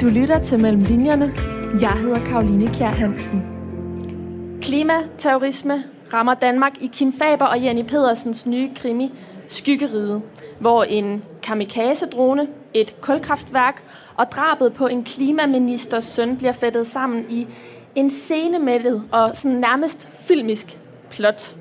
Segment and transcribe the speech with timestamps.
[0.00, 1.32] Du lytter til Mellem Linjerne.
[1.80, 3.42] Jeg hedder Karoline Kjær Hansen.
[4.62, 9.12] Klimaterrorisme rammer Danmark i Kim Faber og Jenny Pedersens nye krimi
[9.48, 10.20] Skyggeride,
[10.60, 13.82] hvor en kamikaze-drone, et kulkraftværk
[14.16, 17.46] og drabet på en klimaministers søn bliver fættet sammen i
[17.94, 20.78] en scenemættet og sådan nærmest filmisk
[21.10, 21.54] plot.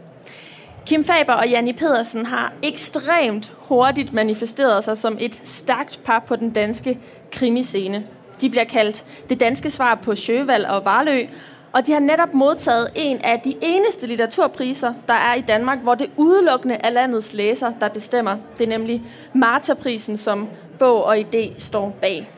[0.85, 6.35] Kim Faber og Janni Pedersen har ekstremt hurtigt manifesteret sig som et stærkt par på
[6.35, 6.99] den danske
[7.31, 8.03] krimiscene.
[8.41, 11.25] De bliver kaldt det danske svar på Sjøvald og Varlø,
[11.71, 15.95] og de har netop modtaget en af de eneste litteraturpriser, der er i Danmark, hvor
[15.95, 18.37] det udelukkende er landets læser, der bestemmer.
[18.57, 20.47] Det er nemlig Marta-prisen, som
[20.79, 22.29] bog og idé står bag.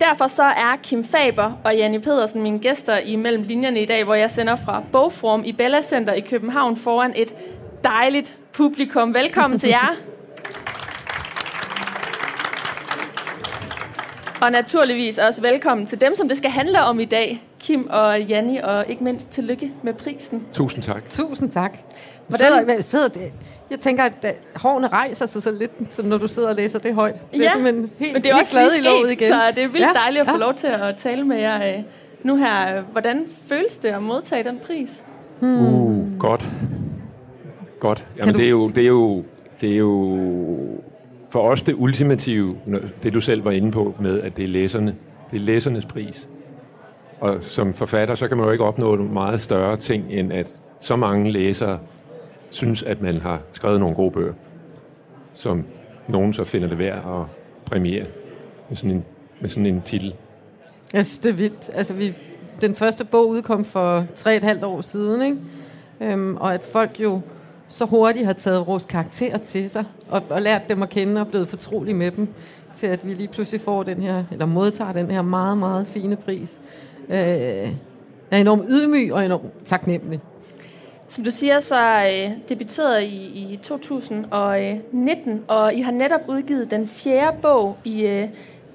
[0.00, 4.04] Derfor så er Kim Faber og Janne Pedersen mine gæster i Mellem Linjerne i dag,
[4.04, 7.34] hvor jeg sender fra Bogform i Bella Center i København foran et
[7.84, 9.14] dejligt publikum.
[9.14, 9.96] Velkommen til jer.
[14.42, 17.42] Og naturligvis også velkommen til dem, som det skal handle om i dag.
[17.60, 20.46] Kim og Janni, og ikke mindst tillykke med prisen.
[20.52, 21.10] Tusind tak.
[21.10, 21.78] Tusind tak.
[22.28, 22.66] Hvordan?
[22.66, 23.32] Sidder, sidder det?
[23.70, 26.94] Jeg tænker, at hårene rejser sig så lidt, som når du sidder og læser det
[26.94, 27.24] højt.
[27.32, 27.50] Det ja, er
[27.98, 29.32] helt, men det er også lige sket, igen.
[29.32, 30.40] så det er vildt ja, dejligt at få ja.
[30.40, 31.84] lov til at tale med jer øh,
[32.22, 32.82] nu her.
[32.82, 35.02] Hvordan føles det at modtage den pris?
[35.40, 35.74] Hmm.
[35.74, 36.44] Uh, godt.
[37.80, 38.08] Godt.
[38.18, 38.38] Jamen, du...
[38.38, 39.24] det, er jo, det, er jo,
[39.60, 40.18] det er jo
[41.30, 42.56] for os det ultimative,
[43.02, 44.94] det du selv var inde på med, at det er læserne.
[45.30, 46.28] Det er læsernes pris.
[47.20, 50.48] Og som forfatter, så kan man jo ikke opnå nogle meget større ting, end at
[50.80, 51.78] så mange læsere
[52.50, 54.32] synes, at man har skrevet nogle gode bøger,
[55.34, 55.64] som
[56.08, 57.26] nogen så finder det værd at
[57.64, 58.04] premiere
[58.68, 59.04] med sådan en,
[59.40, 60.14] med sådan en titel.
[60.92, 61.70] Jeg synes, det er vildt.
[61.74, 62.14] Altså, vi,
[62.60, 65.38] den første bog udkom for tre et halvt år siden, ikke?
[66.00, 67.20] Øhm, og at folk jo
[67.68, 71.28] så hurtigt har taget vores karakterer til sig, og, og lært dem at kende og
[71.28, 72.28] blevet fortrolig med dem,
[72.74, 76.16] til at vi lige pludselig får den her, eller modtager den her meget, meget fine
[76.16, 76.60] pris.
[77.08, 77.16] Øh,
[78.30, 80.20] er enormt ydmyg og enormt taknemmelig.
[81.08, 86.86] Som du siger, så øh, debuterede I i 2019, og I har netop udgivet den
[86.86, 88.28] fjerde bog i øh,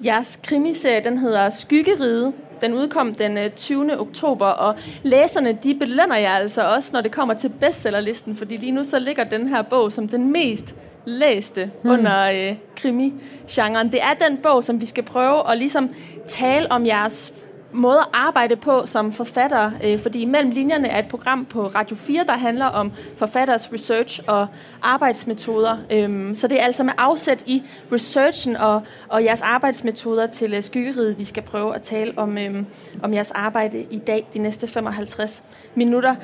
[0.06, 1.04] jeres krimiserie.
[1.04, 2.34] Den hedder Skyggeride.
[2.64, 3.92] Den udkom den 20.
[3.92, 8.58] Øh, oktober, og læserne de belønner jer altså også, når det kommer til bestsellerlisten, fordi
[8.58, 10.76] lige nu så ligger den her bog som den mest
[11.06, 11.92] læste hmm.
[11.92, 13.92] under øh, krimi-genren.
[13.92, 15.90] Det er den bog, som vi skal prøve at ligesom
[16.28, 17.34] tale om jeres
[17.74, 21.96] måde at arbejde på som forfatter, øh, fordi Mellem Linjerne er et program på Radio
[21.96, 24.48] 4, der handler om forfatteres research og
[24.82, 25.78] arbejdsmetoder.
[25.92, 30.64] Øhm, så det er altså med afsæt i researchen og, og jeres arbejdsmetoder til øh,
[30.64, 32.66] skyggeriet, vi skal prøve at tale om, øhm,
[33.04, 35.44] om jeres arbejde i dag, de næste 55
[35.76, 36.16] minutter.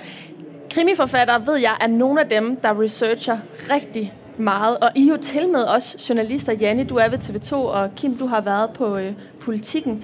[0.74, 3.38] Krimiforfattere ved jeg er nogle af dem, der researcher
[3.72, 4.78] rigtig meget.
[4.78, 6.54] Og I er jo til med os journalister.
[6.54, 10.04] Janne, du er ved TV2, og Kim, du har været på øh, Politikken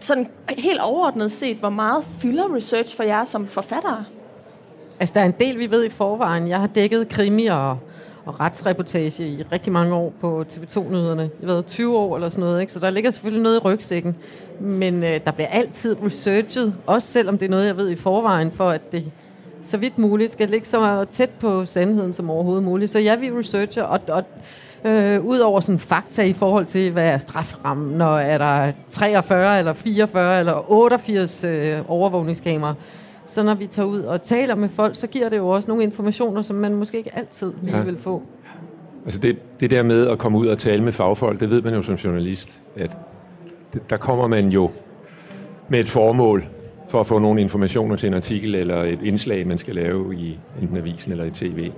[0.00, 4.04] sådan helt overordnet set, hvor meget fylder research for jer som forfattere?
[5.00, 6.48] Altså, der er en del, vi ved i forvejen.
[6.48, 7.78] Jeg har dækket krimi og,
[8.24, 11.22] og retsreportage i rigtig mange år på TV2-nyhederne.
[11.22, 12.72] Jeg har været 20 år eller sådan noget, ikke?
[12.72, 14.16] så der ligger selvfølgelig noget i rygsækken.
[14.60, 18.52] Men øh, der bliver altid researchet, også selvom det er noget, jeg ved i forvejen,
[18.52, 19.10] for at det
[19.62, 22.90] så vidt muligt skal ligge så tæt på sandheden som overhovedet muligt.
[22.90, 24.24] Så ja, vi researcher, og, og
[24.84, 29.58] øh, ud over sådan fakta i forhold til, hvad er straframmen, når er der 43
[29.58, 32.74] eller 44 eller 88 øh, overvågningskameraer.
[33.26, 35.82] Så når vi tager ud og taler med folk, så giver det jo også nogle
[35.82, 37.82] informationer, som man måske ikke altid lige ja.
[37.82, 38.22] vil få.
[39.04, 41.74] Altså det, det der med at komme ud og tale med fagfolk, det ved man
[41.74, 42.98] jo som journalist, at
[43.72, 44.70] det, der kommer man jo
[45.68, 46.44] med et formål
[46.88, 50.38] for at få nogle informationer til en artikel eller et indslag, man skal lave i
[50.62, 51.70] enten avisen eller i tv.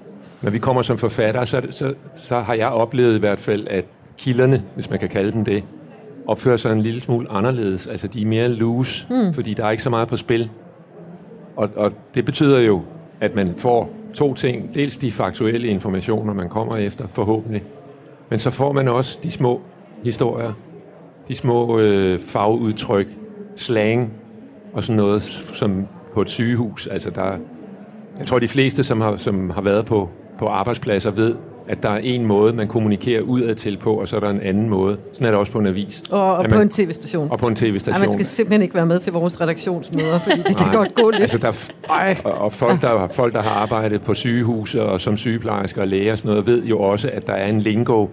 [0.42, 3.84] Når vi kommer som forfatter, så, så, så har jeg oplevet i hvert fald, at
[4.18, 5.64] kilderne, hvis man kan kalde dem det,
[6.26, 7.86] opfører sig en lille smule anderledes.
[7.86, 9.34] Altså, de er mere loose, mm.
[9.34, 10.50] fordi der er ikke så meget på spil.
[11.56, 12.82] Og, og det betyder jo,
[13.20, 14.74] at man får to ting.
[14.74, 17.62] Dels de faktuelle informationer, man kommer efter, forhåbentlig.
[18.30, 19.60] Men så får man også de små
[20.04, 20.52] historier,
[21.28, 23.08] de små øh, fagudtryk,
[23.56, 24.12] slang
[24.72, 25.22] og sådan noget,
[25.54, 26.86] som på et sygehus.
[26.86, 27.38] Altså, der,
[28.18, 31.34] jeg tror, de fleste, som har, som har været på på arbejdspladser ved,
[31.68, 34.40] at der er en måde, man kommunikerer udad til på, og så er der en
[34.40, 34.96] anden måde.
[35.12, 36.02] Sådan er det også på en avis.
[36.10, 37.30] Og, og man, på en tv-station.
[37.30, 38.02] Og på en tv-station.
[38.02, 41.10] Ja, man skal simpelthen ikke være med til vores redaktionsmøder, fordi det kan godt gå
[41.10, 41.22] lidt.
[41.22, 41.70] Altså der,
[42.24, 46.12] og, og folk, der, folk, der har arbejdet på sygehuse og som sygeplejersker og læger
[46.12, 48.06] og sådan noget, ved jo også, at der er en lingo,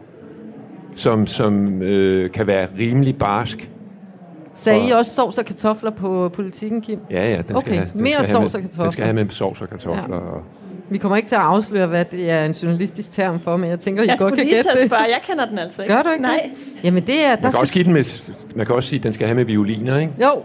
[0.95, 3.69] som, som øh, kan være rimelig barsk.
[4.53, 6.99] Sagde I også sovs og kartofler på politikken, Kim?
[7.11, 7.41] Ja, ja.
[7.47, 8.83] Den okay, skal have, den mere skal sovs og kartofler.
[8.83, 10.15] Den skal have med sovs og kartofler.
[10.15, 10.21] Ja.
[10.21, 10.43] Og
[10.93, 13.79] Vi kommer ikke til at afsløre, hvad det er en journalistisk term for, men jeg
[13.79, 14.87] tænker, I Jeg godt kan lige gætte det.
[14.87, 15.93] spørge, jeg kender den altså ikke.
[15.95, 16.41] Gør du ikke Nej.
[16.43, 16.83] det?
[16.83, 17.35] Jamen det er...
[17.35, 17.61] Der Man kan, skal...
[17.61, 20.13] også give den med, man kan også sige, at den skal have med violiner, ikke?
[20.21, 20.41] Jo,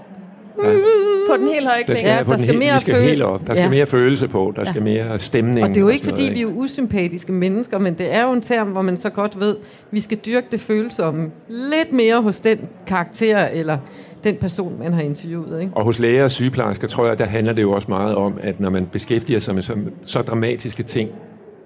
[1.31, 1.99] På den helt høje klinge.
[1.99, 3.47] skal Ja, have på der den skal helt, mere vi skal føle- helt op.
[3.47, 3.71] Der skal Ja.
[3.71, 4.53] mere følelse på.
[4.57, 5.63] Der skal mere stemning.
[5.63, 8.33] og det er jo ikke, fordi noget, vi er usympatiske mennesker, men det er jo
[8.33, 9.57] en term, hvor man så godt ved,
[9.91, 13.79] vi skal dyrke det følsomme lidt mere hos den karakter, eller
[14.25, 15.61] den person, man har interviewet.
[15.61, 15.73] Ikke?
[15.75, 18.61] Og hos læger og sygeplejersker, tror jeg, der handler det jo også meget om, at
[18.61, 21.11] når man beskæftiger sig med så, så dramatiske ting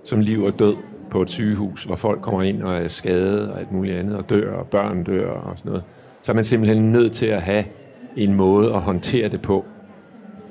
[0.05, 0.75] som liv og død
[1.11, 4.31] på et sygehus, hvor folk kommer ind og er skadet og alt muligt andet, og
[4.31, 5.85] dør, og børn dør og sådan noget,
[6.23, 7.65] så er man simpelthen nødt til at have
[8.17, 9.65] en måde at håndtere det på,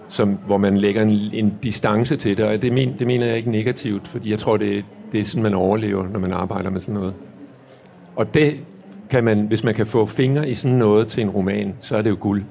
[0.08, 3.38] som, hvor man lægger en, en distance til det, og det, men, det mener jeg
[3.38, 6.80] ikke negativt, fordi jeg tror, det, det er sådan, man overlever, når man arbejder med
[6.80, 7.14] sådan noget.
[8.16, 8.54] Og det
[9.12, 12.02] kan man, hvis man kan få fingre i sådan noget til en roman, så er
[12.02, 12.44] det jo guld.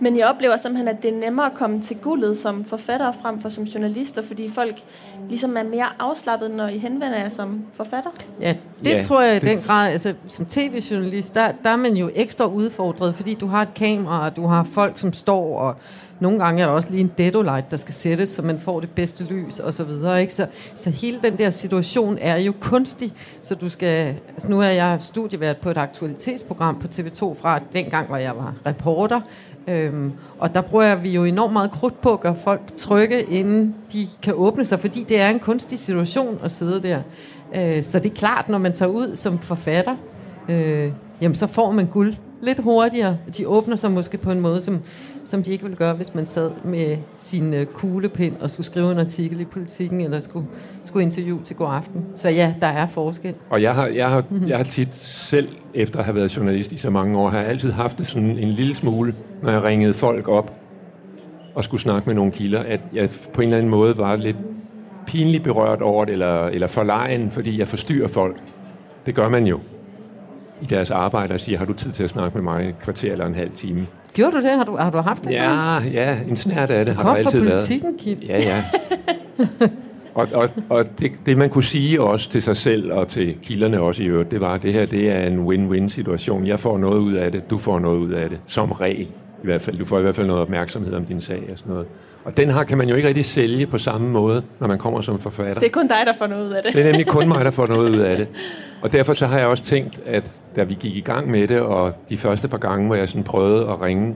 [0.00, 3.40] Men jeg oplever simpelthen, at det er nemmere at komme til guldet som forfatter frem
[3.40, 4.74] for som journalister, fordi folk
[5.28, 8.10] ligesom er mere afslappet, når I henvender jer som forfatter.
[8.40, 8.54] Ja,
[8.84, 9.90] det Ja, tror jeg i det- den grad.
[9.92, 14.24] Altså, som tv-journalist, der, der er man jo ekstra udfordret, fordi du har et kamera,
[14.26, 15.74] og du har folk, som står, og
[16.22, 18.90] nogle gange er der også lige en deadolight, der skal sættes, så man får det
[18.90, 20.20] bedste lys, og så videre.
[20.20, 20.34] Ikke?
[20.34, 24.14] Så, så hele den der situation er jo kunstig, så du skal...
[24.28, 28.54] Altså, nu er jeg studievært på et aktualitetsprogram på TV2 fra dengang, hvor jeg var
[28.66, 29.20] reporter,
[29.68, 33.74] Øhm, og der bruger vi jo enormt meget krudt på at gøre folk trygge, inden
[33.92, 37.00] de kan åbne sig, fordi det er en kunstig situation at sidde der.
[37.54, 39.96] Øh, så det er klart, når man tager ud som forfatter,
[40.48, 43.16] øh, jamen så får man guld lidt hurtigere.
[43.36, 44.80] De åbner sig måske på en måde, som,
[45.24, 48.92] som de ikke ville gøre, hvis man sad med sin øh, kuglepind og skulle skrive
[48.92, 50.46] en artikel i politikken, eller skulle,
[50.82, 52.04] skulle interviewe til god aften.
[52.16, 53.34] Så ja, der er forskel.
[53.50, 56.76] Og jeg har, jeg, har, jeg har tit selv, efter at have været journalist i
[56.76, 59.94] så mange år, har jeg altid haft det sådan en lille smule, når jeg ringede
[59.94, 60.52] folk op
[61.54, 64.36] og skulle snakke med nogle kilder, at jeg på en eller anden måde var lidt
[65.06, 68.36] pinligt berørt over det, eller, eller forlegen, fordi jeg forstyrrer folk.
[69.06, 69.60] Det gør man jo
[70.62, 73.12] i deres arbejde og siger, har du tid til at snakke med mig et kvarter
[73.12, 73.86] eller en halv time?
[74.14, 74.50] Gjorde du det?
[74.50, 75.84] Har du, har du haft det sådan?
[75.84, 77.52] Ja, ja, en snært af det har der Kom fra altid været.
[77.52, 78.18] politikken, Kim.
[78.28, 78.64] Ja, ja.
[80.14, 83.80] og og, og det, det, man kunne sige også til sig selv og til kilderne
[83.80, 86.46] også i øvrigt, det var, at det her det er en win-win situation.
[86.46, 88.40] Jeg får noget ud af det, du får noget ud af det.
[88.46, 89.08] Som regel
[89.42, 89.78] i hvert fald.
[89.78, 91.86] Du får i hvert fald noget opmærksomhed om din sag og sådan noget.
[92.24, 95.00] Og den her kan man jo ikke rigtig sælge på samme måde, når man kommer
[95.00, 95.54] som forfatter.
[95.54, 96.74] Det er kun dig, der får noget ud af det.
[96.74, 98.28] Det er nemlig kun mig, der får noget ud af det.
[98.82, 101.60] Og derfor så har jeg også tænkt, at da vi gik i gang med det,
[101.60, 104.14] og de første par gange, hvor jeg sådan prøvede at ringe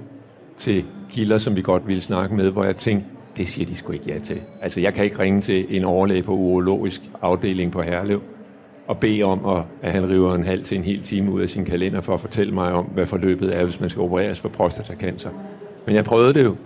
[0.56, 3.92] til kilder, som vi godt ville snakke med, hvor jeg tænkte, det siger de sgu
[3.92, 4.40] ikke ja til.
[4.62, 8.22] Altså, jeg kan ikke ringe til en overlæge på urologisk afdeling på Herlev
[8.86, 11.48] og bede om, at, at han river en halv til en hel time ud af
[11.48, 14.48] sin kalender for at fortælle mig om, hvad forløbet er, hvis man skal opereres for
[14.48, 15.30] prostatacancer.
[15.86, 16.56] Men jeg prøvede det jo.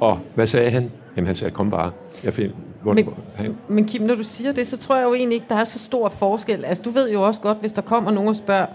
[0.00, 0.90] Og hvad sagde han?
[1.16, 1.90] Jamen, han sagde, kom bare.
[2.24, 2.50] Jeg find,
[2.82, 5.46] hvor, Men- han, Men Kim, når du siger det, så tror jeg jo egentlig ikke,
[5.48, 6.64] der er så stor forskel.
[6.64, 8.66] Altså, du ved jo også godt, hvis der kommer nogen og spørger,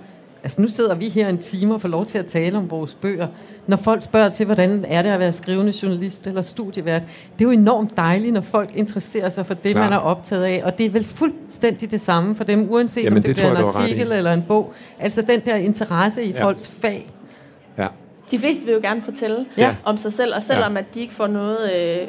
[0.44, 2.94] altså nu sidder vi her en time og får lov til at tale om vores
[2.96, 3.28] bøger.
[3.68, 7.02] Når folk spørger til, hvordan er det at være skrivende journalist eller studievært,
[7.40, 9.84] det er jo enormt dejligt, når folk interesserer sig for det, Klar.
[9.84, 10.62] man er optaget af.
[10.66, 13.58] Og det er vel fuldstændig det samme for dem, uanset Jamen, om det, det bliver
[13.58, 14.74] en artikel eller en bog.
[15.00, 16.44] Altså den der interesse i Ja.
[16.44, 17.12] folks fag.
[17.78, 17.88] ja.
[18.32, 19.76] De fleste vil jo gerne fortælle Ja.
[19.84, 22.08] om sig selv, og selvom at de ikke får noget øh,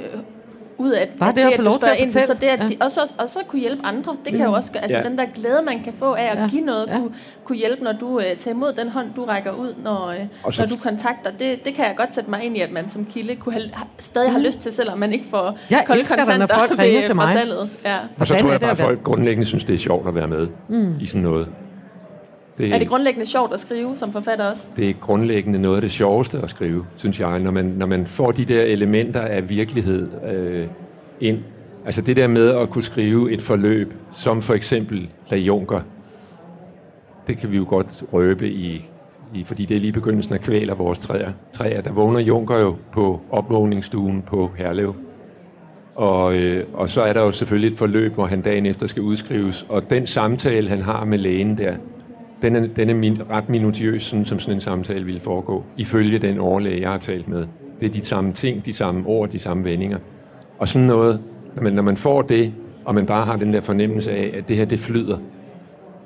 [0.82, 2.68] ud af Bare at det at at du spørger at ind til, så det, at
[2.68, 5.02] de, og, så, og så kunne hjælpe andre, det kan jo også gøre, altså Ja.
[5.04, 6.48] den der glæde, man kan få af at Ja.
[6.48, 6.96] give noget, Ja.
[6.98, 7.10] kunne,
[7.44, 10.52] kunne hjælpe, når du øh, tager imod den hånd, du rækker ud, når, øh, Og
[10.54, 11.30] så- når du kontakter.
[11.30, 13.70] Det, det kan jeg godt sætte mig ind i, at man som kilde kunne have,
[13.72, 15.56] ha- stadig har lyst til, selvom man ikke får Mm.
[15.70, 17.32] Jeg kolde kontanter folk ved- til fra mig.
[17.34, 17.70] salget.
[17.84, 17.96] Ja.
[18.18, 20.28] Og så tror jeg det bare, at folk grundlæggende synes, det er sjovt at være
[20.28, 20.94] med mm.
[21.00, 21.48] i sådan noget.
[22.58, 24.66] Det, Er det grundlæggende sjovt at skrive som forfatter også?
[24.76, 28.06] det er grundlæggende noget af det sjoveste at skrive, synes jeg, når man, når man
[28.06, 30.66] får de der elementer af virkelighed øh,
[31.20, 31.38] ind.
[31.84, 35.80] Altså det der med at kunne skrive et forløb, som for eksempel La Junker,
[37.26, 38.90] det kan vi jo godt røbe i,
[39.34, 41.32] i fordi det er lige begyndelsen af kvæler vores træer.
[41.52, 41.80] træer.
[41.80, 44.94] Der vågner Junker jo på opvågningsstuen på Herlev.
[45.94, 49.02] Og, øh, og så er der jo selvfølgelig et forløb, hvor han dagen efter skal
[49.02, 49.66] udskrives.
[49.68, 51.74] Og den samtale, han har med lægen der,
[52.42, 56.18] den er, den er min, ret minutiøs, sådan, som sådan en samtale ville foregå, ifølge
[56.18, 57.46] den overlæge, jeg har talt med.
[57.80, 59.98] Det er de samme ting, de samme ord, de samme vendinger.
[60.58, 61.20] Og sådan noget,
[61.54, 62.52] når man, når man får det,
[62.84, 65.18] og man bare har den der fornemmelse af, at det her, det flyder,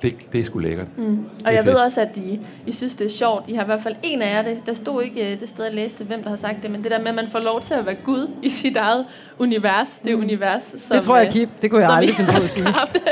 [0.03, 0.99] det, det er sgu lækkert.
[0.99, 1.25] Mm.
[1.47, 1.75] Og jeg fedt.
[1.75, 3.45] ved også, at I, I synes, det er sjovt.
[3.49, 4.67] I har i hvert fald en af jer det.
[4.67, 6.91] Der stod ikke øh, det sted, jeg læste, hvem der har sagt det, men det
[6.91, 9.07] der med, at man får lov til at være Gud i sit eget
[9.38, 10.00] univers.
[10.05, 10.97] Det univers, som...
[10.97, 11.49] Det tror jeg, øh, Kim.
[11.62, 12.67] Det kunne jeg aldrig finde på at sige.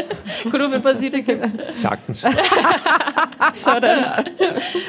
[0.51, 1.39] Kunne du finde på at sige det, Kim?
[1.75, 2.27] Sagtens.
[3.55, 3.99] Sådan.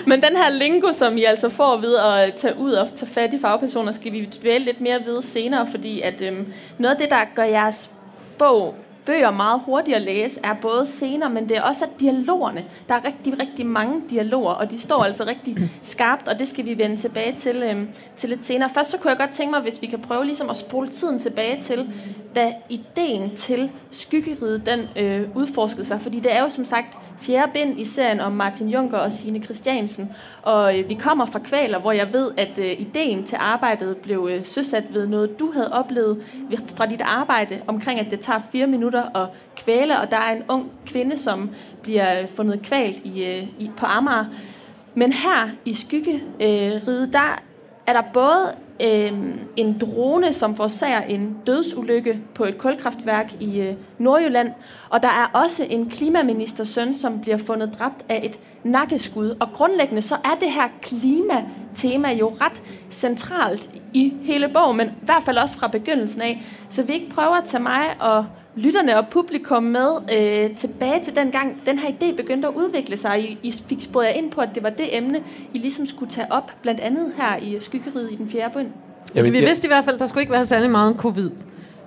[0.07, 3.33] Men den her lingo, som I altså får ved at tage ud og tage fat
[3.33, 7.09] i fagpersoner, skal vi dvæle lidt mere ved senere, fordi at øhm, noget af det,
[7.09, 7.89] der gør jeres
[8.37, 8.75] bog
[9.05, 12.65] bøger meget hurtigt at læse, er både scener, men det er også dialogerne.
[12.87, 16.65] Der er rigtig, rigtig mange dialoger, og de står altså rigtig skarpt, og det skal
[16.65, 18.69] vi vende tilbage til, øhm, til lidt senere.
[18.69, 21.19] Først så kunne jeg godt tænke mig, hvis vi kan prøve ligesom at spole tiden
[21.19, 21.89] tilbage til,
[22.35, 27.51] da ideen til skyggeriget, den øh, udforskede sig, fordi det er jo som sagt fjerde
[27.53, 31.79] bind i serien om Martin Junker og Sine Christiansen, og øh, vi kommer fra Kvaler,
[31.79, 35.73] hvor jeg ved, at øh, ideen til arbejdet blev øh, søsat ved noget, du havde
[35.73, 36.23] oplevet
[36.75, 40.43] fra dit arbejde, omkring at det tager fire minutter at kvæle, og der er en
[40.47, 41.49] ung kvinde, som
[41.81, 44.25] bliver fundet kvalt i, øh, i, på Amager.
[44.95, 47.41] Men her i Skyggeriget, øh, der
[47.87, 49.11] er der både øh,
[49.55, 54.51] en drone, som forårsager en dødsulykke på et kulkraftværk i øh, Nordjylland,
[54.89, 59.35] og der er også en klimaministers søn, som bliver fundet dræbt af et nakkeskud.
[59.39, 62.61] Og grundlæggende så er det her klimatema jo ret
[62.91, 66.43] centralt i hele bogen, men i hvert fald også fra begyndelsen af.
[66.69, 68.25] Så vi ikke prøver at tage mig og
[68.55, 72.97] lytterne og publikum med øh, tilbage til den gang, den her idé begyndte at udvikle
[72.97, 73.19] sig.
[73.19, 75.19] I, I fik sporet ind på, at det var det emne,
[75.53, 78.67] I ligesom skulle tage op, blandt andet her i Skyggeriet i den fjerde bund.
[79.15, 81.29] Altså, vi vidste i hvert fald, at der skulle ikke være særlig meget om covid.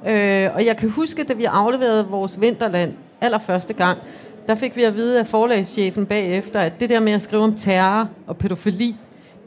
[0.06, 3.98] Øh, og jeg kan huske, da vi afleverede vores vinterland allerførste gang,
[4.46, 7.54] der fik vi at vide af forlagschefen bagefter, at det der med at skrive om
[7.54, 8.96] terror og pædofili,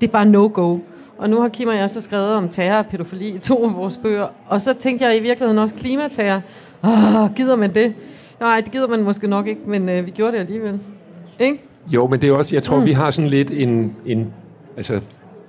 [0.02, 0.78] det er bare no-go.
[1.18, 3.76] Og nu har Kim og jeg så skrevet om terror og pædofili i to af
[3.76, 4.28] vores bøger.
[4.48, 6.42] Og så tænkte jeg i virkeligheden også klimaterror.
[6.84, 7.94] Åh, gider man det?
[8.40, 10.80] Nej, det gider man måske nok ikke, men øh, vi gjorde det alligevel.
[11.40, 11.62] Ikke?
[11.88, 12.86] Jo, men det er også, jeg tror, mm.
[12.86, 14.34] vi har sådan lidt en, en,
[14.78, 15.02] altså,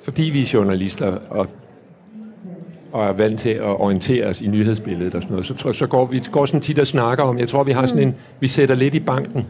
[0.05, 1.49] fordi vi er journalister, og
[2.93, 6.07] og er vant til at orientere os i nyhedsbilledet og sådan noget, så, så går
[6.07, 8.75] vi går sådan tit og snakker om, jeg tror, vi har sådan en, vi sætter
[8.75, 9.47] lidt i banken.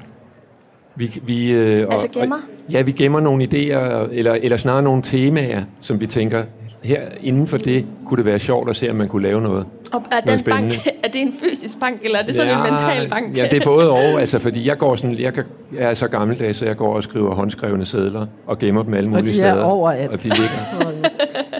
[0.96, 2.36] Vi, vi, øh, og, altså gemmer?
[2.36, 6.42] Og, ja, vi gemmer nogle idéer, eller, eller snarere nogle temaer, som vi tænker,
[6.82, 9.66] her inden for det kunne det være sjovt at se, om man kunne lave noget.
[9.92, 12.72] Og er, den bank, er det en fysisk bank, eller er det sådan ja, en
[12.72, 13.36] mental bank?
[13.36, 15.44] Ja, det er både og, altså, fordi jeg går sådan, jeg, kan,
[15.78, 19.10] jeg er så gammeldags, så jeg går og skriver håndskrevne sædler, og gemmer dem alle
[19.10, 19.52] mulige steder.
[19.52, 20.10] Og de er overalt.
[20.10, 21.08] Og de ligger.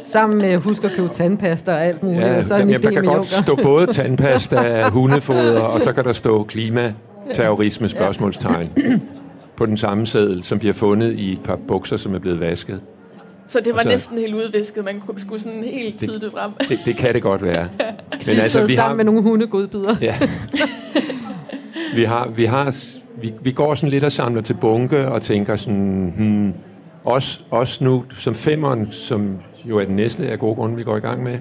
[0.05, 2.23] Sammen med, husk at købe tandpasta og alt muligt.
[2.23, 6.43] Ja, så jamen, der kan godt stå både tandpasta, hundefoder, og så kan der stå
[6.43, 6.93] klima,
[7.33, 8.71] terrorisme, spørgsmålstegn
[9.57, 12.81] på den samme seddel, som bliver fundet i et par bukser, som er blevet vasket.
[13.49, 16.51] Så det var så, næsten helt udvisket, man skulle sådan helt det frem.
[16.69, 17.69] Det, det kan det godt være.
[18.27, 19.97] Men altså, vi sammen har, med nogle hundegodbider.
[20.01, 20.15] Ja.
[21.97, 22.77] vi, har, vi, har,
[23.21, 26.53] vi, vi går sådan lidt og samler til bunke og tænker sådan, hmm,
[27.05, 30.97] også, også nu som femmeren, som jo er den næste af gode grunde, vi går
[30.97, 31.39] i gang med,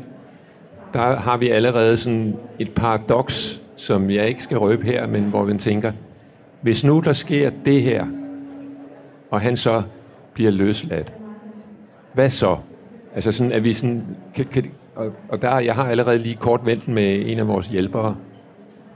[0.94, 5.44] der har vi allerede sådan et paradoks, som jeg ikke skal røbe her, men hvor
[5.44, 5.91] vi tænker,
[6.62, 8.06] hvis nu der sker det her,
[9.32, 9.84] og han så
[10.34, 11.13] bliver løsladt,
[12.13, 12.58] hvad så?
[13.15, 14.03] Altså sådan, at vi sådan,
[14.36, 17.68] kan, kan, og, og der, jeg har allerede lige kort vendt med en af vores
[17.68, 18.15] hjælpere,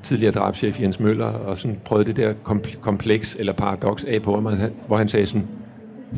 [0.03, 2.33] tidligere drabschef Jens Møller, og sådan prøvet det der
[2.81, 4.47] kompleks eller paradoks af på ham,
[4.87, 5.47] hvor han sagde sådan,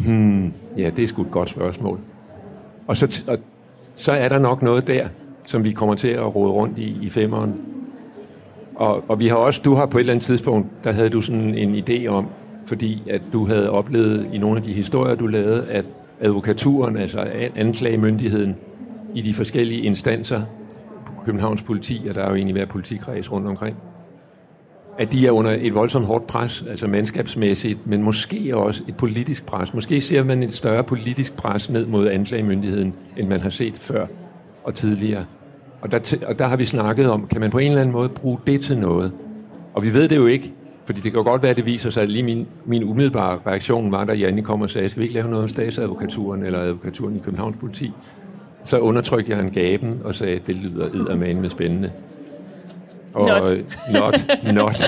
[0.06, 2.00] hmm, ja, det er sgu et godt spørgsmål.
[2.88, 3.38] Og så, og
[3.96, 5.08] så er der nok noget der,
[5.46, 7.62] som vi kommer til at rode rundt i, i femmeren.
[8.78, 11.22] Og, og vi har også, du har på et eller andet tidspunkt, der havde du
[11.22, 12.28] sådan en idé om,
[12.66, 15.86] fordi at du havde oplevet i nogle af de historier, du lavede, at
[16.20, 18.56] advokaturen, altså anklagemyndigheden,
[19.16, 20.42] i de forskellige instanser,
[21.26, 23.78] Københavns politi, og der er jo egentlig hver politikreds rundt omkring,
[24.98, 29.46] at de er under et voldsomt hårdt pres, altså mandskabsmæssigt, men måske også et politisk
[29.46, 29.74] pres.
[29.74, 34.06] Måske ser man et større politisk pres ned mod anklagemyndigheden, end man har set før
[34.64, 35.26] og tidligere.
[35.82, 38.10] Og der, og der har vi snakket om, kan man på en eller anden måde
[38.10, 39.12] bruge det til noget?
[39.74, 40.54] Og vi ved det jo ikke,
[40.86, 43.92] fordi det kan godt være, at det viser sig, at lige min, min umiddelbare reaktion
[43.92, 47.16] var, da Janne kom og sagde, skal vi ikke lave noget om statsadvokaturen eller advokaturen
[47.16, 47.92] i Københavns politi?
[48.64, 51.92] Så undertrykte jeg en gaben og sagde, at det lyder eddermane med spændende.
[53.14, 53.58] Og, not.
[53.94, 54.84] Not, not.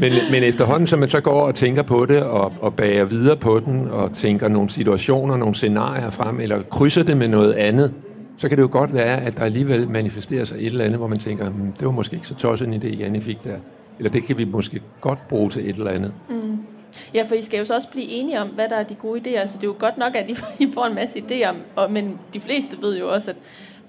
[0.00, 3.36] Men, men efterhånden, som man så går og tænker på det, og, og bager videre
[3.36, 7.92] på den, og tænker nogle situationer, nogle scenarier frem, eller krydser det med noget andet,
[8.38, 11.06] så kan det jo godt være, at der alligevel manifesterer sig et eller andet, hvor
[11.06, 13.56] man tænker, hm, det var måske ikke så tosset en idé, Janne fik der.
[13.98, 16.14] Eller det kan vi måske godt bruge til et eller andet.
[16.28, 16.58] Mm.
[17.14, 19.20] Ja, for I skal jo så også blive enige om, hvad der er de gode
[19.20, 19.38] idéer.
[19.38, 22.40] Altså, det er jo godt nok, at I får en masse idéer, og, men de
[22.40, 23.36] fleste ved jo også, at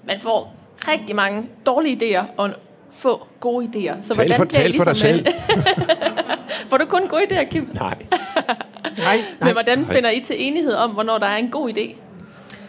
[0.05, 0.53] man får
[0.87, 2.49] rigtig mange dårlige idéer, og
[2.91, 3.95] få gode idéer.
[4.01, 5.25] Så tal for, tal for dig ligesom, selv.
[6.69, 7.69] får du kun gode idéer, Kim?
[7.73, 7.95] Nej.
[8.03, 9.17] nej, nej.
[9.39, 11.95] Men hvordan finder I til enighed om, hvornår der er en god idé?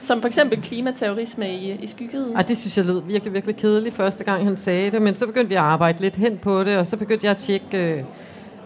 [0.03, 2.33] Som for eksempel klimaterrorisme i, i skyggeriet.
[2.37, 5.03] Ah, det synes jeg lød virkelig, virkelig kedeligt første gang, han sagde det.
[5.03, 7.37] Men så begyndte vi at arbejde lidt hen på det, og så begyndte jeg at
[7.37, 8.03] tjekke, øh,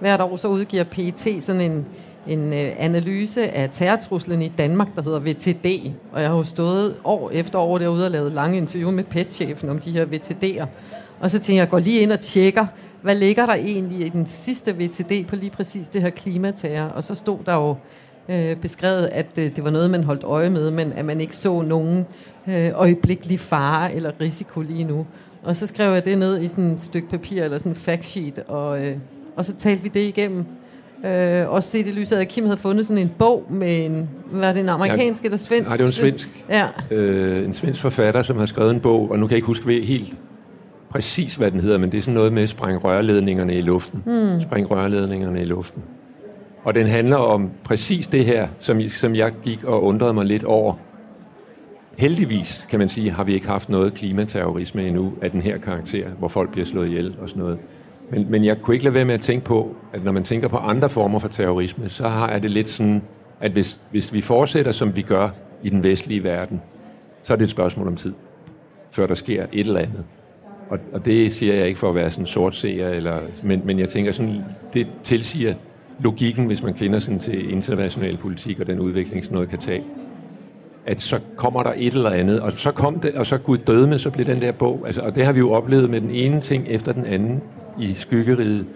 [0.01, 1.87] hvert år så udgiver PET sådan en,
[2.27, 5.93] en øh, analyse af terrortruslen i Danmark, der hedder VTD.
[6.13, 9.69] Og jeg har jo stået år efter år derude og lavet lange interview med PET-chefen
[9.69, 10.67] om de her VTD'er.
[11.21, 12.67] Og så tænkte jeg, jeg går lige ind og tjekker,
[13.03, 16.89] hvad ligger der egentlig i den sidste VTD på lige præcis det her klimaterror?
[16.89, 17.77] Og så stod der jo
[18.29, 21.37] øh, beskrevet, at øh, det var noget, man holdt øje med, men at man ikke
[21.37, 22.07] så nogen
[22.49, 25.07] øh, øjeblikkelig fare eller risiko lige nu.
[25.43, 28.07] Og så skrev jeg det ned i sådan et stykke papir, eller sådan en fact
[28.07, 28.97] sheet, og, øh,
[29.37, 30.45] og så talte vi det igennem.
[31.07, 34.09] Øh, også set i lyset af, at Kim havde fundet sådan en bog med en,
[34.33, 35.69] hvad er det, en amerikansk ja, eller svensk?
[35.69, 36.45] Nej, det var en svensk.
[36.49, 36.69] Ja.
[36.91, 39.81] Øh, en svensk forfatter, som har skrevet en bog, og nu kan jeg ikke huske
[39.81, 40.23] helt
[40.91, 44.03] præcis, hvad den hedder, men det er sådan noget med at sprænge rørledningerne i luften.
[44.07, 44.41] Mm.
[44.41, 45.83] Sprænge rørledningerne i luften.
[46.65, 50.45] Og den handler om præcis det her, som, som jeg gik og undrede mig lidt
[50.45, 50.75] over.
[51.99, 56.09] Heldigvis, kan man sige, har vi ikke haft noget klimaterrorisme endnu af den her karakter,
[56.09, 57.59] hvor folk bliver slået ihjel og sådan noget.
[58.11, 60.49] Men, men jeg kunne ikke lade være med at tænke på, at når man tænker
[60.49, 63.03] på andre former for terrorisme, så har jeg det lidt sådan,
[63.41, 65.29] at hvis, hvis vi fortsætter, som vi gør
[65.63, 66.61] i den vestlige verden,
[67.23, 68.13] så er det et spørgsmål om tid,
[68.91, 70.05] før der sker et eller andet.
[70.71, 73.79] Og, og det siger jeg ikke for at være sådan sort seer, eller, men, men
[73.79, 74.45] jeg tænker sådan,
[74.75, 75.55] det tilsiger
[76.01, 79.85] logikken, hvis man kender sådan til international politik og den udvikling, sådan noget kan tage
[80.87, 83.87] at så kommer der et eller andet, og så kom det, og så Gud døde
[83.87, 86.11] med, så blev den der bog, altså, og det har vi jo oplevet med den
[86.11, 87.43] ene ting efter den anden
[87.81, 88.67] i skyggeriet,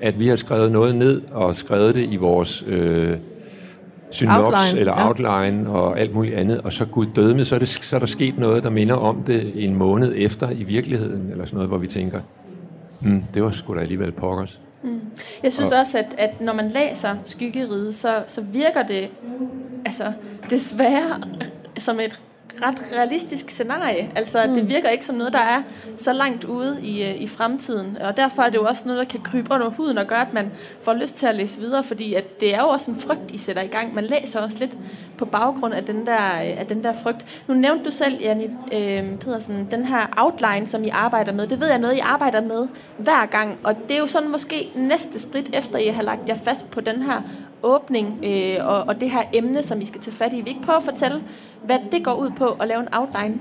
[0.00, 3.16] at vi har skrevet noget ned, og skrevet det i vores øh,
[4.10, 5.08] synops outline, eller ja.
[5.08, 8.00] outline og alt muligt andet, og så Gud døde med, så er, det, så er
[8.00, 11.68] der sket noget, der minder om det en måned efter i virkeligheden, eller sådan noget,
[11.68, 12.20] hvor vi tænker,
[13.00, 14.60] hmm, det var sgu da alligevel pokkers.
[14.82, 15.00] Mm.
[15.42, 19.08] Jeg synes og, også, at, at når man læser Skyggeriget, så, så virker det
[19.86, 20.12] altså,
[20.50, 21.20] desværre
[21.78, 22.20] som et
[22.62, 24.10] ret realistisk scenarie.
[24.16, 24.54] Altså, mm.
[24.54, 25.62] det virker ikke som noget, der er
[25.98, 27.98] så langt ude i, øh, i fremtiden.
[28.00, 30.32] Og derfor er det jo også noget, der kan krybe under huden og gøre, at
[30.32, 33.30] man får lyst til at læse videre, fordi at det er jo også en frygt,
[33.30, 33.94] I sætter i gang.
[33.94, 34.78] Man læser også lidt
[35.18, 37.42] på baggrund af den der, øh, af den der frygt.
[37.46, 41.46] Nu nævnte du selv, Janne øh, Pedersen, den her outline, som I arbejder med.
[41.46, 43.58] Det ved jeg noget, I arbejder med hver gang.
[43.64, 46.80] Og det er jo sådan måske næste skridt, efter I har lagt jer fast på
[46.80, 47.22] den her
[47.62, 50.40] åbning øh, og, og det her emne, som vi skal tage fat i.
[50.40, 51.22] Vi ikke prøve at fortælle,
[51.64, 53.40] hvad det går ud på at lave en outline?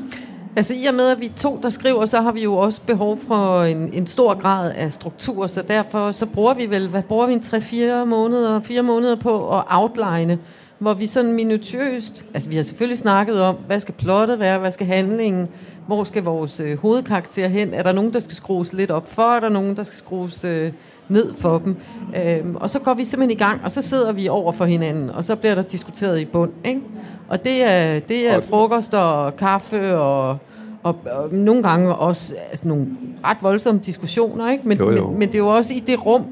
[0.56, 2.82] Altså i og med, at vi er to, der skriver, så har vi jo også
[2.82, 7.04] behov for en, en stor grad af struktur, så derfor så bruger vi vel, hvad
[7.04, 7.40] bruger vi en
[8.02, 10.40] 3-4 måneder, 4 måneder på at outline,
[10.80, 14.72] hvor vi sådan minutiøst, altså vi har selvfølgelig snakket om, hvad skal plottet være, hvad
[14.72, 15.48] skal handlingen,
[15.88, 19.36] hvor skal vores øh, hovedkarakter hen, er der nogen, der skal skrues lidt op for,
[19.36, 20.72] er der nogen, der skal skrues øh,
[21.10, 21.76] ned for dem.
[22.16, 25.10] Øhm, og så går vi simpelthen i gang, og så sidder vi over for hinanden,
[25.10, 26.52] og så bliver der diskuteret i bund.
[26.66, 26.82] Ikke?
[27.28, 30.38] Og det er, det er frokost og kaffe og,
[30.84, 32.88] og, og nogle gange også altså nogle
[33.26, 34.52] ret voldsomme diskussioner.
[34.52, 34.68] Ikke?
[34.68, 35.10] Men, jo, jo.
[35.10, 36.26] Men, men det er jo også i det rum,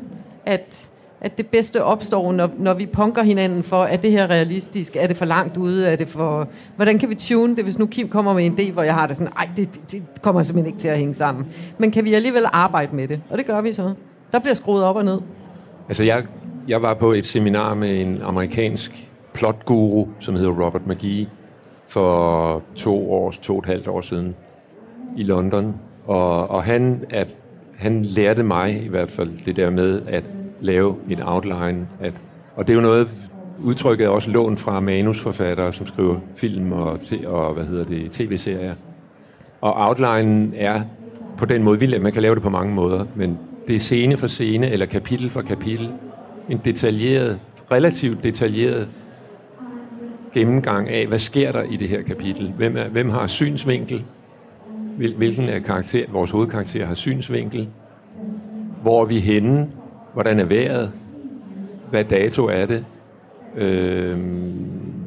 [0.46, 0.90] at
[1.26, 4.96] at det bedste opstår, når, når vi punker hinanden for, er det her realistisk?
[4.96, 5.88] Er det for langt ude?
[5.88, 8.72] Er det for, hvordan kan vi tune det, hvis nu Kim kommer med en idé,
[8.72, 11.14] hvor jeg har det sådan, nej, det, det, det kommer simpelthen ikke til at hænge
[11.14, 11.48] sammen.
[11.78, 13.22] Men kan vi alligevel arbejde med det?
[13.30, 13.94] Og det gør vi så.
[14.32, 15.20] Der bliver skruet op og ned.
[15.88, 16.26] Altså, jeg,
[16.68, 21.28] jeg var på et seminar med en amerikansk plotguru, som hedder Robert McGee,
[21.88, 24.36] for to år, to og et halvt år siden
[25.18, 25.76] i London.
[26.06, 27.26] Og, og han, er,
[27.78, 30.24] han lærte mig i hvert fald det der med at
[30.62, 31.88] lave en outline.
[32.00, 32.14] At,
[32.56, 33.08] og det er jo noget,
[33.60, 38.76] udtrykket er også lånt fra manusforfattere, som skriver film og, og hvad hedder det, tv-serier.
[39.62, 40.82] Og outlinen er
[41.38, 44.18] på den måde, vi man kan lave det på mange måder, men det er scene
[44.18, 45.90] for scene, eller kapitel for kapitel,
[46.50, 47.40] en detaljeret,
[47.72, 48.88] relativt detaljeret
[50.34, 52.54] gennemgang af, hvad sker der i det her kapitel?
[52.58, 54.04] Hvem, er, hvem har synsvinkel?
[54.98, 57.68] Hvilken af karakter, vores hovedkarakter har synsvinkel?
[58.82, 59.70] Hvor er vi henne?
[60.14, 60.92] Hvordan er vejret?
[61.90, 62.86] Hvad dato er det?
[63.56, 64.20] Øh,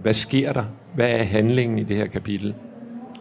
[0.02, 0.64] hvad sker der?
[0.94, 2.54] Hvad er handlingen i det her kapitel?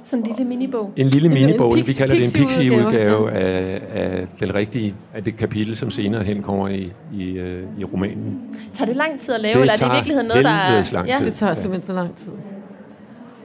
[0.07, 0.91] Sådan en lille minibog.
[0.95, 1.75] En lille minibog.
[1.75, 6.41] Vi kalder det en pixie-udgave af, af, den rigtige, af det kapitel, som senere hen
[6.41, 8.39] kommer i, i, øh, i romanen.
[8.73, 10.73] Tager det lang tid at lave, det eller er det i virkeligheden noget, der er...
[10.93, 11.15] Lang tid.
[11.19, 12.31] Ja, det tager simpelthen så lang tid.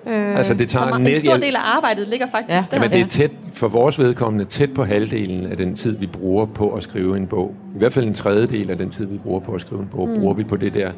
[0.06, 2.76] Øh, altså det tager en stor del af arbejdet ligger faktisk ja.
[2.76, 2.82] der.
[2.82, 6.46] Jamen det er tæt, for vores vedkommende tæt på halvdelen af den tid, vi bruger
[6.46, 7.54] på at skrive en bog.
[7.74, 10.08] I hvert fald en tredjedel af den tid, vi bruger på at skrive en bog,
[10.08, 10.20] mm.
[10.20, 10.92] bruger vi på det der.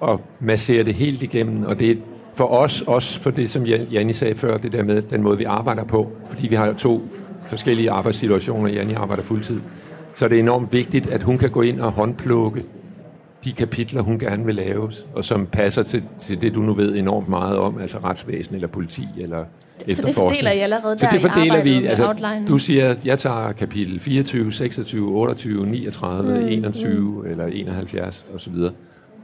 [0.00, 1.94] Og masserer det helt igennem, og det er
[2.34, 5.44] for os, også for det, som Janni sagde før, det der med den måde, vi
[5.44, 7.02] arbejder på, fordi vi har to
[7.46, 9.60] forskellige arbejdssituationer, Janni arbejder fuldtid,
[10.14, 12.64] så er det enormt vigtigt, at hun kan gå ind og håndplukke
[13.44, 16.96] de kapitler, hun gerne vil lave, og som passer til, til det, du nu ved
[16.96, 19.44] enormt meget om, altså retsvæsen eller politi eller
[19.92, 22.46] så det fordeler I allerede så der det fordeler vi, altså, outline.
[22.46, 27.30] Du siger, at jeg tager kapitel 24, 26, 28, 39, mm, 21 mm.
[27.30, 28.54] eller 71 osv.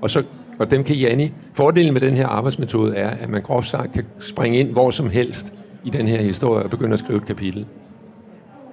[0.00, 0.24] Og så og
[0.64, 1.32] dem kan Janni...
[1.54, 5.10] Fordelen med den her arbejdsmetode er, at man groft sagt kan springe ind hvor som
[5.10, 7.66] helst i den her historie og begynde at skrive et kapitel.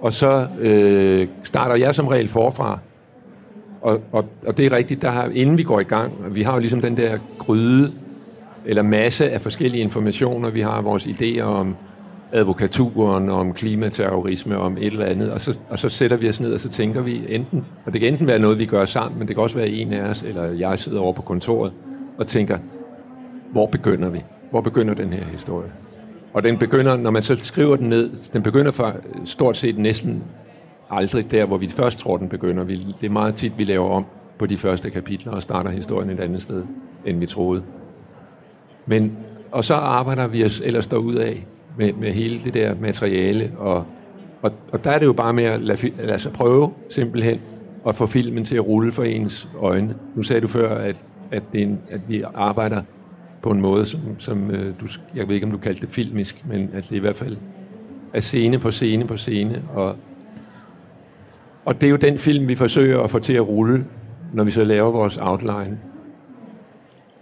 [0.01, 2.79] Og så øh, starter jeg som regel forfra.
[3.81, 6.53] Og, og, og det er rigtigt, der har, inden vi går i gang, vi har
[6.53, 7.91] jo ligesom den der gryde,
[8.65, 10.49] eller masse af forskellige informationer.
[10.49, 11.75] Vi har vores idéer om
[12.31, 16.53] advokaturen, om klimaterrorisme, om et eller andet, og så, og så sætter vi os ned,
[16.53, 19.27] og så tænker vi enten, og det kan enten være noget, vi gør sammen, men
[19.27, 21.73] det kan også være en af os, eller jeg sidder over på kontoret
[22.17, 22.57] og tænker,
[23.51, 24.23] hvor begynder vi?
[24.51, 25.71] Hvor begynder den her historie?
[26.33, 30.23] Og den begynder, når man så skriver den ned, den begynder for stort set næsten
[30.89, 32.63] aldrig der, hvor vi først tror, den begynder.
[32.63, 34.05] Vi, det er meget tit, vi laver om
[34.37, 36.63] på de første kapitler og starter historien et andet sted,
[37.05, 37.63] end vi troede.
[38.85, 39.17] Men,
[39.51, 41.45] og så arbejder vi os ellers derud af
[41.77, 43.85] med, med hele det der materiale, og,
[44.41, 47.39] og, og der er det jo bare med at lade, lade sig prøve simpelthen
[47.87, 49.95] at få filmen til at rulle for ens øjne.
[50.15, 52.81] Nu sagde du før, at, at, det en, at vi arbejder
[53.41, 56.45] på en måde, som, som øh, du, jeg ved ikke, om du kaldte det filmisk,
[56.47, 57.37] men at det i hvert fald
[58.13, 59.95] er scene på scene på scene, og,
[61.65, 63.85] og det er jo den film, vi forsøger at få til at rulle,
[64.33, 65.77] når vi så laver vores outline.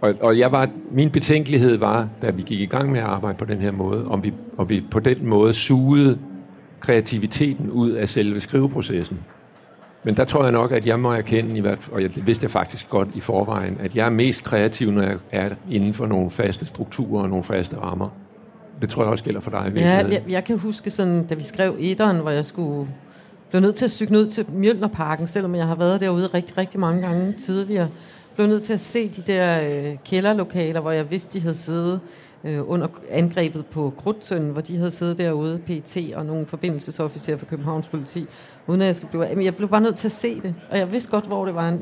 [0.00, 3.38] Og, og jeg var, min betænkelighed var, da vi gik i gang med at arbejde
[3.38, 6.18] på den her måde, om vi, om vi på den måde sugede
[6.80, 9.18] kreativiteten ud af selve skriveprocessen.
[10.04, 12.50] Men der tror jeg nok, at jeg må erkende, i hvert, og jeg vidste jeg
[12.50, 16.30] faktisk godt i forvejen, at jeg er mest kreativ, når jeg er inden for nogle
[16.30, 18.08] faste strukturer og nogle faste rammer.
[18.80, 21.42] Det tror jeg også gælder for dig Ja, jeg, jeg kan huske sådan, da vi
[21.42, 22.88] skrev etteren, hvor jeg skulle
[23.50, 26.80] blev nødt til at cykle ud til Mjølnerparken, selvom jeg har været derude rigtig, rigtig
[26.80, 27.88] mange gange tidligere.
[28.36, 32.00] Blev nødt til at se de der øh, kælderlokaler, hvor jeg vidste, de havde siddet
[32.44, 37.46] øh, under angrebet på Krudtønden, hvor de havde siddet derude, PT og nogle forbindelsesofficerer for
[37.46, 38.26] Københavns politi,
[38.66, 39.34] uden at jeg skulle blive...
[39.34, 41.54] Men jeg blev bare nødt til at se det, og jeg vidste godt, hvor det
[41.54, 41.80] var en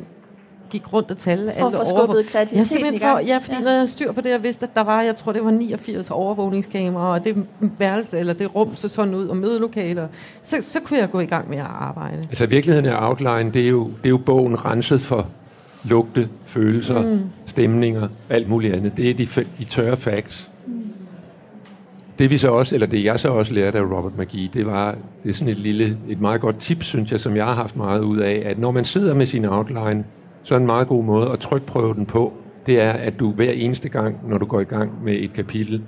[0.71, 3.57] gik rundt og talte for alle For at få skubbet kreativiteten ja, for, ja, fordi
[3.57, 3.63] ja.
[3.63, 6.11] når jeg styr på det, jeg vidste, at der var, jeg tror, det var 89
[6.11, 7.47] overvågningskameraer, og det
[7.79, 10.09] værelse, eller det rum så sådan ud, og mødelokaler,
[10.43, 12.19] så, så kunne jeg gå i gang med at arbejde.
[12.19, 15.27] Altså virkeligheden af Outline, det er jo, det er jo bogen renset for
[15.85, 17.21] lugte, følelser, mm.
[17.47, 18.97] stemninger, alt muligt andet.
[18.97, 19.27] Det er de,
[19.59, 20.51] de tørre facts.
[22.19, 24.97] Det vi så også, eller det jeg så også lærte af Robert McGee, det var
[25.23, 27.77] det er sådan et lille, et meget godt tip, synes jeg, som jeg har haft
[27.77, 30.05] meget ud af, at når man sidder med sin outline,
[30.43, 32.33] så er en meget god måde at trykprøve den på,
[32.67, 35.83] det er, at du hver eneste gang, når du går i gang med et kapitel,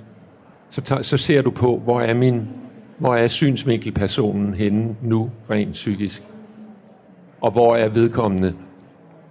[0.69, 2.49] så, tager, så ser du på, hvor er min,
[2.97, 6.23] hvor er synsvinkelpersonen henne nu, rent psykisk?
[7.41, 8.53] Og hvor er vedkommende?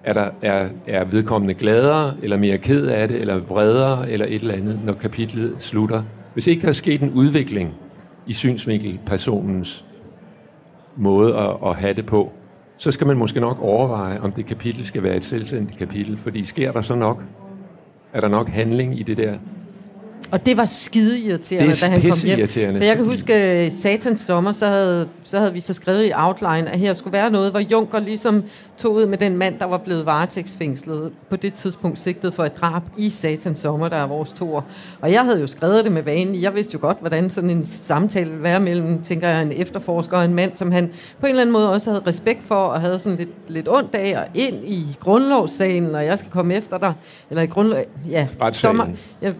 [0.06, 4.34] Er, der, er, er vedkommende gladere, eller mere ked af det, eller vredere, eller et
[4.34, 6.02] eller andet, når kapitlet slutter?
[6.34, 7.74] Hvis ikke der er sket en udvikling
[8.26, 9.84] i synsvinkelpersonens
[10.96, 12.32] måde at, at have det på,
[12.76, 16.44] så skal man måske nok overveje, om det kapitel skal være et selvstændigt kapitel, fordi
[16.44, 17.22] sker der så nok?
[18.12, 19.34] Er der nok handling i det der?
[20.30, 22.48] Og det var skide irriterende, da han kom hjem.
[22.48, 26.12] For jeg kan huske, at Satans sommer, så havde, så havde vi så skrevet i
[26.14, 28.42] outline, at her skulle være noget, hvor Junker ligesom
[28.78, 32.56] tog ud med den mand, der var blevet varetægtsfængslet på det tidspunkt sigtet for et
[32.56, 34.60] drab i Satans sommer, der er vores to
[35.00, 36.42] Og jeg havde jo skrevet det med vanen.
[36.42, 40.16] Jeg vidste jo godt, hvordan sådan en samtale ville være mellem, tænker jeg, en efterforsker
[40.16, 42.80] og en mand, som han på en eller anden måde også havde respekt for, og
[42.80, 46.78] havde sådan lidt, lidt ondt af, og ind i grundlovssagen, og jeg skal komme efter
[46.78, 46.92] dig.
[47.30, 47.78] Eller i grundlov...
[48.10, 48.28] Ja,
[48.62, 48.86] dommer,
[49.22, 49.32] ja,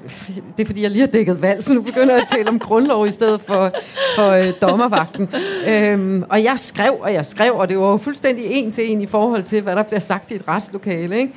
[0.57, 2.59] det er fordi, jeg lige har dækket valg, så nu begynder jeg at tale om
[2.59, 3.73] grundlov i stedet for,
[4.17, 5.29] for øh, dommervagten.
[5.69, 9.01] Øhm, og jeg skrev, og jeg skrev, og det var jo fuldstændig en til en
[9.01, 11.19] i forhold til, hvad der bliver sagt i et retslokale.
[11.19, 11.35] Ikke?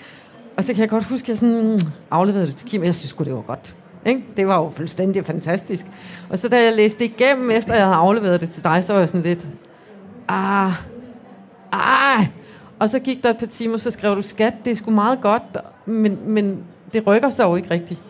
[0.58, 1.80] Og så kan jeg godt huske, at jeg sådan, hmm,
[2.12, 3.76] afleverede det til Kim, og jeg synes det var godt.
[4.06, 4.26] Ikke?
[4.38, 5.86] Det var jo fuldstændig fantastisk.
[6.30, 9.00] Og så da jeg læste igennem, efter jeg havde afleveret det til dig, så var
[9.00, 9.48] jeg sådan lidt,
[10.28, 10.74] ah,
[11.72, 12.28] ah.
[12.80, 15.22] Og så gik der et par timer, så skrev du, skat, det er sgu meget
[15.22, 18.02] godt, men, men det rykker sig jo ikke rigtigt.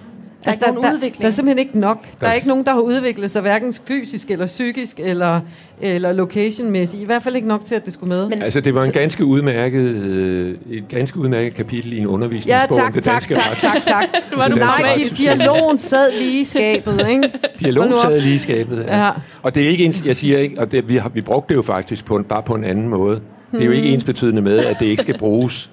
[0.44, 1.22] Der er, altså, der, der, udvikling.
[1.22, 2.02] der er simpelthen ikke nok.
[2.02, 5.42] Der, der er ikke nogen, der har udviklet sig hverken fysisk eller psykisk eller,
[5.82, 7.02] eller locationmæssigt.
[7.02, 8.30] I hvert fald ikke nok til, at det skulle med.
[8.30, 12.78] Men, altså, det var en ganske udmærket, øh, et ganske udmærket kapitel i en undervisningsbog
[12.78, 14.04] ja, tak, det danske tak, tak, tak, tak.
[14.32, 17.32] Du var Nej, dialogen sad lige i skabet, ikke?
[17.60, 19.06] Dialogen sad lige i skabet, ja.
[19.06, 19.12] ja.
[19.42, 21.56] Og det er ikke ens, jeg siger ikke, og det, vi, har, vi brugte det
[21.56, 23.22] jo faktisk på en, bare på en anden måde.
[23.52, 23.94] Det er jo ikke hmm.
[23.94, 25.70] ens betydende med, at det ikke skal bruges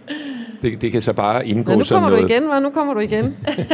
[0.70, 2.60] det, det kan så bare indgå ja, nu kommer du igen, hva?
[2.60, 3.24] Nu kommer du igen.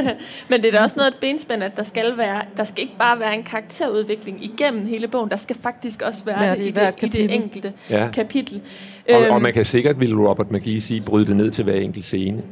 [0.50, 2.98] Men det er da også noget et benspænd, at der skal være, der skal ikke
[2.98, 6.70] bare være en karakterudvikling igennem hele bogen, der skal faktisk også være det, det, i,
[6.70, 8.08] det, i det enkelte ja.
[8.12, 8.60] kapitel.
[9.08, 11.74] Og, øhm, og man kan sikkert, vil Robert McGee sige, bryde det ned til hver
[11.74, 12.42] enkelt scene.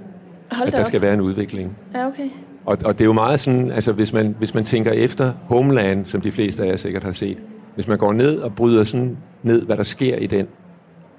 [0.52, 0.86] Hold at der op.
[0.86, 1.76] skal være en udvikling.
[1.94, 2.28] Ja, okay.
[2.64, 6.06] Og, og det er jo meget sådan, altså hvis man, hvis man tænker efter Homeland,
[6.06, 7.38] som de fleste af jer sikkert har set,
[7.74, 10.46] hvis man går ned og bryder sådan ned, hvad der sker i den,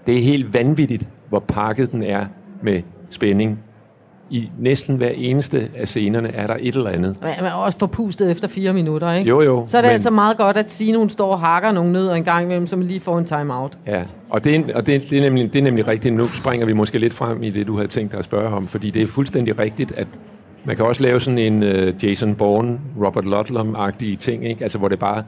[0.07, 2.25] det er helt vanvittigt, hvor pakket den er
[2.61, 2.81] med
[3.13, 3.59] spænding,
[4.29, 7.17] i næsten hver eneste af scenerne er der et eller andet.
[7.21, 9.29] Man er også forpustet efter fire minutter, ikke?
[9.29, 9.63] Jo, jo.
[9.65, 12.23] Så er det men- altså meget godt, at Sinon står og hakker nogle nødder en
[12.23, 13.77] gang imellem, så man lige får en time-out.
[13.87, 16.15] Ja, og, det er, og det, det, er nemlig, det er nemlig rigtigt.
[16.15, 18.67] Nu springer vi måske lidt frem i det, du havde tænkt dig at spørge om,
[18.67, 20.07] fordi det er fuldstændig rigtigt, at
[20.65, 24.63] man kan også lave sådan en uh, Jason Bourne, Robert Ludlum-agtige ting, ikke?
[24.63, 25.23] Altså, hvor det bare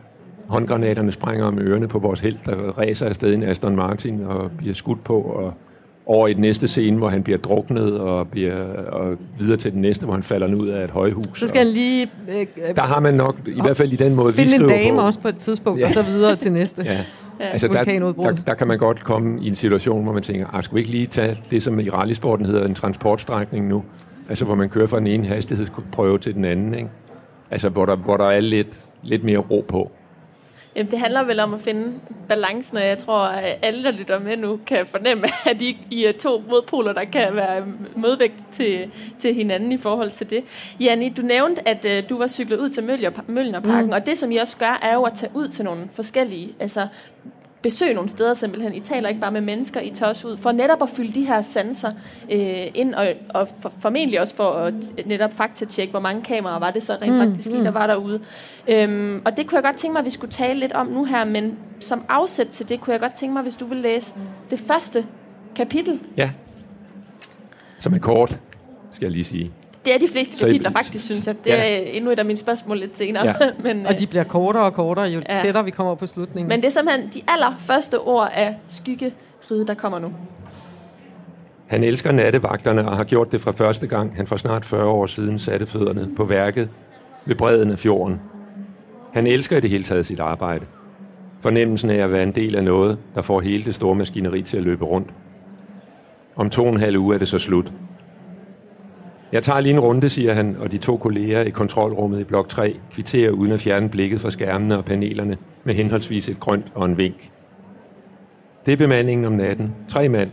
[0.48, 4.74] håndgranaterne springer om ørerne på vores held, der ræser afsted en Aston Martin og bliver
[4.74, 5.54] skudt på, og
[6.06, 9.82] over i den næste scene, hvor han bliver druknet, og, bliver, og videre til den
[9.82, 11.40] næste, hvor han falder ned ud af et højhus.
[11.40, 14.36] Så skal han lige øh, Der har man nok, i hvert fald i den måde,
[14.36, 15.06] vi finde en skriver dame på.
[15.06, 15.84] også på et tidspunkt, ja.
[15.84, 15.88] Ja.
[15.88, 16.84] og så videre til næste.
[16.86, 17.00] Ja.
[17.40, 20.64] Altså der, der, der kan man godt komme i en situation, hvor man tænker, ah,
[20.64, 23.84] skal vi ikke lige tage det, som i rallysporten hedder en transportstrækning nu?
[24.30, 26.90] Altså hvor man kører fra den ene hastighedsprøve til den anden, ikke?
[27.52, 29.92] Altså hvor der, hvor der er lidt, lidt mere ro på.
[30.76, 31.94] Jamen, det handler vel om at finde
[32.30, 36.06] balancen, og jeg tror, at alle, der lytter med nu, kan fornemme, at I, I
[36.06, 40.44] er to modpoler, der kan være modvægt til, til hinanden i forhold til det.
[40.80, 43.92] Janni, du nævnte, at uh, du var cyklet ud til Møller- Møllnerparken, mm.
[43.94, 46.88] og det, som I også gør, er jo at tage ud til nogle forskellige, altså
[47.64, 48.74] besøg nogle steder simpelthen.
[48.74, 51.26] I taler ikke bare med mennesker, I tager også ud for netop at fylde de
[51.26, 51.92] her sanser
[52.32, 54.74] øh, ind, og, og for, formentlig også for at
[55.06, 58.20] netop faktatjekke, hvor mange kameraer var det så rent mm, faktisk lige, der var derude.
[58.68, 61.06] Øhm, og det kunne jeg godt tænke mig, at vi skulle tale lidt om nu
[61.06, 64.14] her, men som afsæt til det, kunne jeg godt tænke mig, hvis du vil læse
[64.50, 65.06] det første
[65.56, 66.00] kapitel.
[66.18, 66.32] Ja.
[67.80, 68.40] Som er kort,
[68.92, 69.52] skal jeg lige sige.
[69.86, 71.36] Det er de fleste Så kapitler faktisk, synes jeg.
[71.44, 71.56] Det Ja.
[71.78, 73.26] er endnu et af mine spørgsmål lidt senere.
[73.28, 73.34] Ja.
[73.74, 75.42] men, Og de bliver kortere og kortere, jo Ja.
[75.42, 76.50] tættere vi kommer på slutningen.
[76.50, 80.14] men det er simpelthen de allerførste ord af skyggeriget, der kommer nu.
[81.68, 85.06] Han elsker nattevagterne og har gjort det fra første gang, han for snart 40 år
[85.06, 86.70] siden satte fødderne på værket
[87.26, 88.22] ved bredden af fjorden.
[89.14, 90.66] Han elsker i det hele taget sit arbejde.
[91.42, 94.58] Fornemmelsen af at være en del af noget, der får hele det store maskineri til
[94.58, 95.08] at løbe rundt.
[96.36, 97.72] Om to og en halv uge er det så slut.
[99.34, 102.50] Jeg tager lige en runde, siger han, og de to kolleger i kontrolrummet i blok
[102.50, 106.86] 3 kvitterer uden at fjerne blikket fra skærmene og panelerne med henholdsvis et grønt og
[106.86, 107.30] en vink.
[108.66, 109.76] Det er bemandingen om natten.
[109.88, 110.30] Tre mand,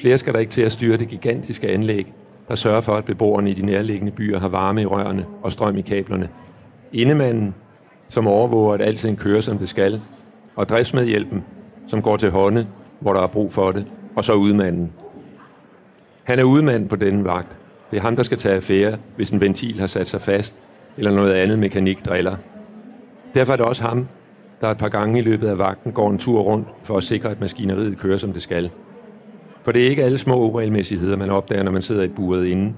[0.00, 2.12] Flere skal der ikke til at styre det gigantiske anlæg,
[2.48, 5.76] der sørger for, at beboerne i de nærliggende byer har varme i rørene og strøm
[5.76, 6.28] i kablerne.
[6.92, 7.54] Indemanden,
[8.08, 10.00] som overvåger, at alting kører, som det skal.
[10.56, 11.44] Og driftsmedhjælpen,
[11.86, 12.66] som går til hånde,
[13.00, 13.86] hvor der er brug for det.
[14.16, 14.92] Og så udmanden.
[16.24, 17.56] Han er udmand på denne vagt.
[17.94, 20.62] Det er ham, der skal tage affære, hvis en ventil har sat sig fast,
[20.96, 22.36] eller noget andet mekanik driller.
[23.34, 24.08] Derfor er det også ham,
[24.60, 27.30] der et par gange i løbet af vagten går en tur rundt for at sikre,
[27.30, 28.70] at maskineriet kører, som det skal.
[29.62, 32.74] For det er ikke alle små uregelmæssigheder, man opdager, når man sidder i buret inde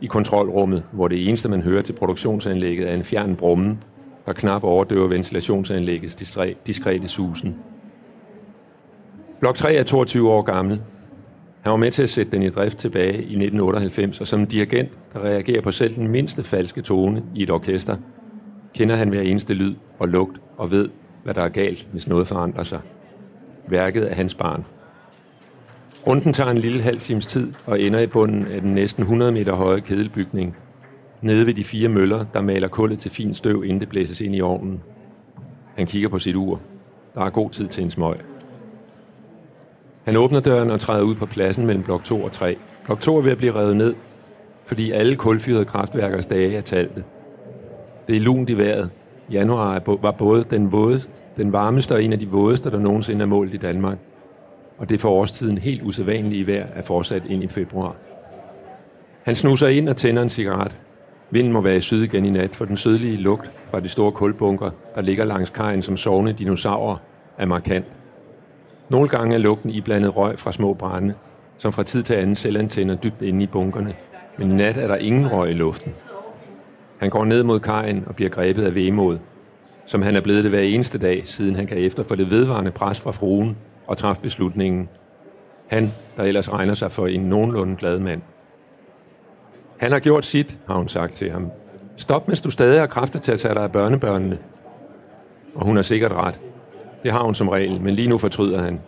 [0.00, 3.80] i kontrolrummet, hvor det eneste, man hører til produktionsanlægget, er en fjern brummen,
[4.26, 6.14] der knap overdøver ventilationsanlæggets
[6.66, 7.56] diskrete susen.
[9.40, 10.80] Blok 3 er 22 år gammel.
[11.64, 14.88] Han var med til at sætte den i drift tilbage i 1998, og som dirigent,
[15.12, 17.96] der reagerer på selv den mindste falske tone i et orkester,
[18.74, 20.88] kender han hver eneste lyd og lugt og ved,
[21.22, 22.80] hvad der er galt, hvis noget forandrer sig.
[23.68, 24.64] Værket er hans barn.
[26.06, 29.32] Runden tager en lille halv times tid og ender i bunden af den næsten 100
[29.32, 30.56] meter høje kedelbygning.
[31.22, 34.36] Nede ved de fire møller, der maler kullet til fin støv, inden det blæses ind
[34.36, 34.82] i ovnen.
[35.76, 36.60] Han kigger på sit ur.
[37.14, 38.16] Der er god tid til en smøg.
[40.04, 42.56] Han åbner døren og træder ud på pladsen mellem blok 2 og 3.
[42.84, 43.94] Blok 2 er ved at blive revet ned,
[44.66, 47.04] fordi alle kulfyrede kraftværkers dage er talte.
[48.08, 48.90] Det er lunt i vejret.
[49.32, 51.00] Januar var både den, våde,
[51.36, 53.98] den varmeste og en af de vådeste, der nogensinde er målt i Danmark
[54.78, 57.96] og det for årstiden helt usædvanlige vejr er fortsat ind i februar.
[59.22, 60.80] Han snuser ind og tænder en cigaret.
[61.30, 64.12] Vinden må være i syd igen i nat, for den sydlige lugt fra de store
[64.12, 66.96] kulbunker, der ligger langs kajen som sovende dinosaurer,
[67.38, 67.86] er markant.
[68.90, 71.14] Nogle gange er lugten iblandet røg fra små brænde,
[71.56, 73.94] som fra tid til anden selv antænder dybt inde i bunkerne,
[74.38, 75.94] men i nat er der ingen røg i luften.
[76.98, 79.18] Han går ned mod kajen og bliver grebet af vemod,
[79.84, 82.70] som han er blevet det hver eneste dag, siden han kan efter for det vedvarende
[82.70, 84.88] pres fra fruen og træffe beslutningen.
[85.68, 88.22] Han, der ellers regner sig for en nogenlunde glad mand.
[89.78, 91.50] Han har gjort sit, har hun sagt til ham.
[91.96, 94.38] Stop, mens du stadig har kræfter til at tage dig af børnebørnene.
[95.54, 96.40] Og hun har sikkert ret.
[97.04, 98.80] Det har hun som regel, men lige nu fortryder han.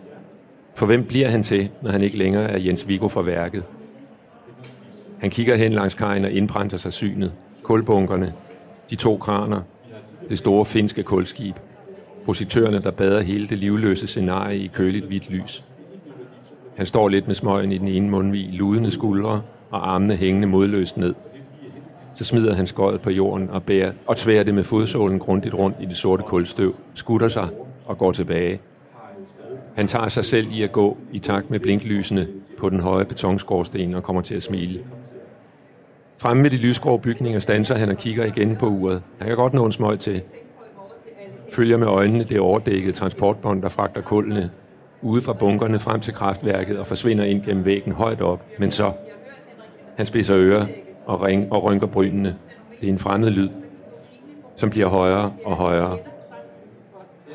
[0.75, 3.63] For hvem bliver han til, når han ikke længere er Jens Viggo fra værket?
[5.19, 7.33] Han kigger hen langs kajen og indprænter sig synet.
[7.63, 8.33] Kulbunkerne,
[8.89, 9.61] de to kraner,
[10.29, 11.55] det store finske kulskib,
[12.25, 15.63] projektørerne, der bader hele det livløse scenarie i køligt hvidt lys.
[16.77, 20.97] Han står lidt med smøgen i den ene mundvig, ludende skuldre og armene hængende modløst
[20.97, 21.13] ned.
[22.13, 25.77] Så smider han skøjet på jorden og bærer og tværer det med fodsålen grundigt rundt
[25.81, 27.47] i det sorte kulstøv, skutter sig
[27.87, 28.59] og går tilbage.
[29.75, 33.93] Han tager sig selv i at gå i takt med blinklysene på den høje betonskorsten
[33.93, 34.79] og kommer til at smile.
[36.17, 39.01] Fremme ved de lysgrå bygninger standser han og kigger igen på uret.
[39.17, 40.21] Han kan godt nå en smøg til.
[41.51, 44.51] Følger med øjnene det overdækkede transportbånd, der fragter kullene
[45.01, 48.45] ude fra bunkerne frem til kraftværket og forsvinder ind gennem væggen højt op.
[48.59, 48.91] Men så,
[49.97, 50.65] han spidser ører
[51.05, 52.35] og, ring og rynker brynene.
[52.81, 53.49] Det er en fremmed lyd,
[54.55, 55.97] som bliver højere og højere.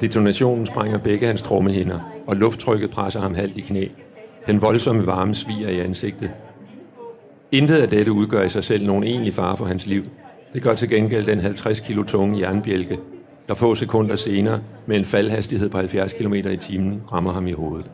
[0.03, 3.87] Detonationen sprænger begge hans trommehinder, og lufttrykket presser ham halvt i knæ.
[4.47, 6.31] Den voldsomme varme sviger i ansigtet.
[7.53, 10.05] Intet af dette udgør i sig selv nogen egentlig fare for hans liv.
[10.53, 12.99] Det gør til gengæld den 50 kilo tunge jernbjælke,
[13.49, 17.53] der få sekunder senere med en faldhastighed på 70 km i timen rammer ham i
[17.53, 17.91] hovedet.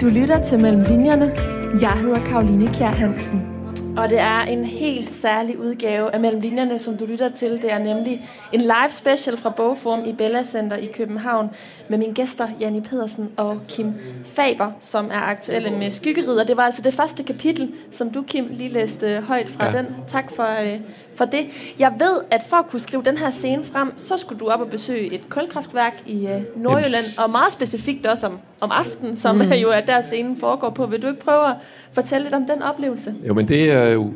[0.00, 1.45] Du lytter til Mellem Linjerne.
[1.80, 3.56] Jeg hedder Karoline Kjær Hansen.
[3.96, 7.50] Og det er en helt særlig udgave af Mellem Linjerne, som du lytter til.
[7.62, 11.50] Det er nemlig en live special fra Bogform i Bella Center i København
[11.88, 16.44] med mine gæster, Janni Pedersen og Kim Faber, som er aktuelle med Skyggerider.
[16.44, 19.78] Det var altså det første kapitel, som du, Kim, lige læste højt fra ja.
[19.78, 19.86] den.
[20.08, 20.80] Tak for, øh,
[21.14, 21.46] for det.
[21.78, 24.60] Jeg ved, at for at kunne skrive den her scene frem, så skulle du op
[24.60, 27.18] og besøge et kulkraftværk i øh, Nordjylland, Jamen.
[27.18, 29.42] og meget specifikt også om, om aftenen, som mm.
[29.42, 30.86] jo er der scenen foregår på.
[30.86, 31.56] Vil du ikke prøve at
[31.92, 33.14] fortælle lidt om den oplevelse?
[33.28, 34.12] Jo, men det er jo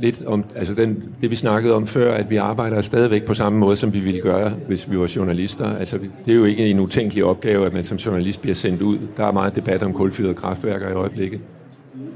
[0.00, 3.58] lidt om altså den, det, vi snakkede om før, at vi arbejder stadigvæk på samme
[3.58, 5.76] måde, som vi ville gøre, hvis vi var journalister.
[5.76, 8.98] Altså, det er jo ikke en utænkelig opgave, at man som journalist bliver sendt ud.
[9.16, 11.40] Der er meget debat om kulfyrede kraftværker i øjeblikket.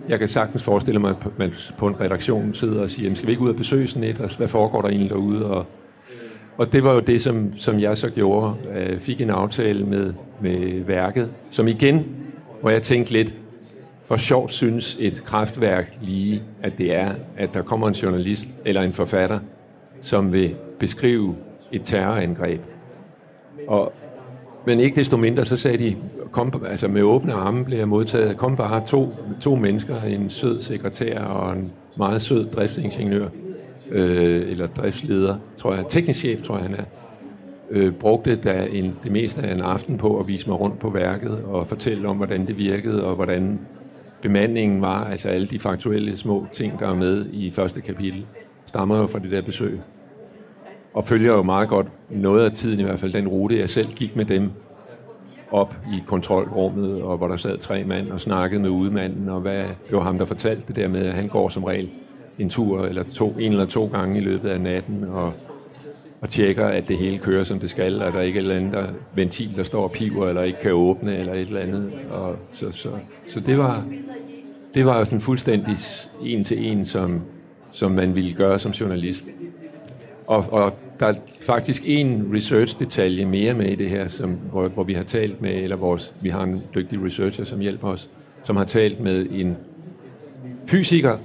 [0.08, 3.32] Jeg kan sagtens forestille mig, at man på en redaktion sidder og siger, skal vi
[3.32, 5.46] ikke ud og besøge sådan et, og hvad foregår der egentlig derude?
[5.46, 5.66] Og,
[6.58, 8.54] og det var jo det, som, som jeg så gjorde.
[8.74, 12.06] Jeg fik en aftale med, med værket, som igen,
[12.60, 13.34] hvor jeg tænkte lidt,
[14.06, 18.82] hvor sjovt synes et kraftværk lige, at det er, at der kommer en journalist eller
[18.82, 19.38] en forfatter,
[20.00, 21.34] som vil beskrive
[21.72, 22.60] et terrorangreb.
[23.66, 23.92] Og,
[24.66, 25.96] men ikke desto mindre, så sagde de,
[26.32, 28.36] kom, altså med åbne arme blev jeg modtaget.
[28.36, 33.28] Kom bare to, to mennesker, en sød sekretær og en meget sød driftsingeniør,
[33.90, 36.84] øh, eller driftsleder, tror jeg, teknisk chef, tror jeg han er,
[37.70, 40.90] øh, brugte da en, det meste af en aften på at vise mig rundt på
[40.90, 43.60] værket og fortælle om, hvordan det virkede og hvordan
[44.22, 48.26] bemandingen var, altså alle de faktuelle små ting, der er med i første kapitel,
[48.66, 49.80] stammer jo fra det der besøg.
[50.94, 53.92] Og følger jo meget godt noget af tiden i hvert fald den rute, jeg selv
[53.92, 54.50] gik med dem
[55.50, 59.62] op i kontrolrummet, og hvor der sad tre mand og snakkede med udmanden, og hvad,
[59.62, 61.90] det var ham, der fortalte det der med, at han går som regel
[62.38, 65.32] en tur eller to, en eller to gange i løbet af natten, og,
[66.20, 68.56] og tjekker, at det hele kører, som det skal, og der er ikke et eller
[68.56, 71.92] andet der, ventil, der står og piver, eller ikke kan åbne, eller et eller andet.
[72.10, 72.88] Og så, så,
[73.26, 73.84] så det var,
[74.74, 75.76] det var sådan fuldstændig
[76.22, 77.20] en til en, som,
[77.72, 79.26] som man ville gøre som journalist.
[80.26, 84.84] Og, og der er faktisk en research-detalje mere med i det her, som, hvor, hvor
[84.84, 88.10] vi har talt med, eller vores, vi har en dygtig researcher, som hjælper os,
[88.44, 89.56] som har talt med en
[90.66, 91.18] fysiker,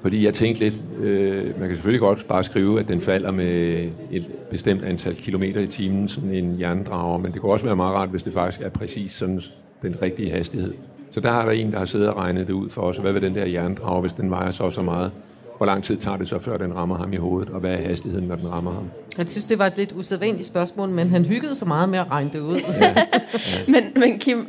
[0.00, 3.84] fordi jeg tænkte lidt, øh, man kan selvfølgelig godt bare skrive, at den falder med
[4.10, 7.94] et bestemt antal kilometer i timen, sådan en jerndrager, men det kunne også være meget
[7.94, 9.42] rart, hvis det faktisk er præcis sådan
[9.82, 10.74] den rigtige hastighed.
[11.10, 12.96] Så der har der en, der har siddet og regnet det ud for os.
[12.96, 15.12] Hvad vil den der jerndrage, hvis den vejer så så meget?
[15.56, 17.50] Hvor lang tid tager det så, før den rammer ham i hovedet?
[17.50, 18.90] Og hvad er hastigheden, når den rammer ham?
[19.18, 22.10] Jeg synes, det var et lidt usædvanligt spørgsmål, men han hyggede så meget med at
[22.10, 22.60] regne det ud.
[22.80, 22.94] Ja.
[23.34, 23.72] Ja.
[23.72, 24.46] men, men Kim,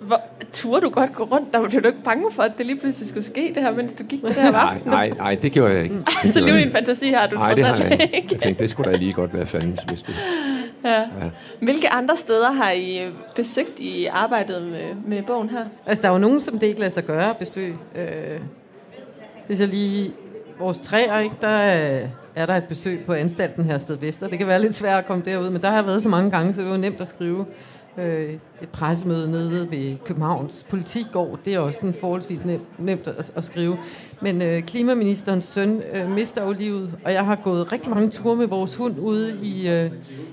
[0.00, 0.20] hvor,
[0.52, 1.52] turde du godt gå rundt?
[1.52, 3.92] Der blev du ikke bange for, at det lige pludselig skulle ske, det her, mens
[3.92, 4.88] du gik det her om aftenen?
[4.88, 5.96] Nej, nej, nej, det gjorde jeg ikke.
[6.22, 8.28] Det så lige en fantasi har du nej, det har jeg ikke.
[8.30, 10.14] Jeg tænkte, det skulle da lige godt være fandens, hvis det...
[10.84, 10.98] Ja.
[11.00, 11.06] ja.
[11.60, 13.00] Hvilke andre steder har I
[13.34, 15.64] besøgt i arbejdet med, med bogen her?
[15.86, 17.74] Altså, der er jo nogen, som det ikke lader sig gøre at besøge.
[17.96, 18.40] Øh,
[19.46, 20.12] hvis jeg lige...
[20.58, 21.36] Vores træer, ikke?
[21.40, 21.48] Der
[22.34, 24.28] er der et besøg på anstalten her sted Vester.
[24.28, 26.30] Det kan være lidt svært at komme derud, men der har jeg været så mange
[26.30, 27.46] gange, så det var nemt at skrive
[27.98, 31.38] øh, et pressemøde nede ved Københavns politigård.
[31.44, 33.78] Det er også sådan forholdsvis nemt, nemt at, at skrive.
[34.20, 38.36] Men øh, klimaministerens søn øh, mister jo livet, og jeg har gået rigtig mange ture
[38.36, 39.90] med vores hund ude i, øh,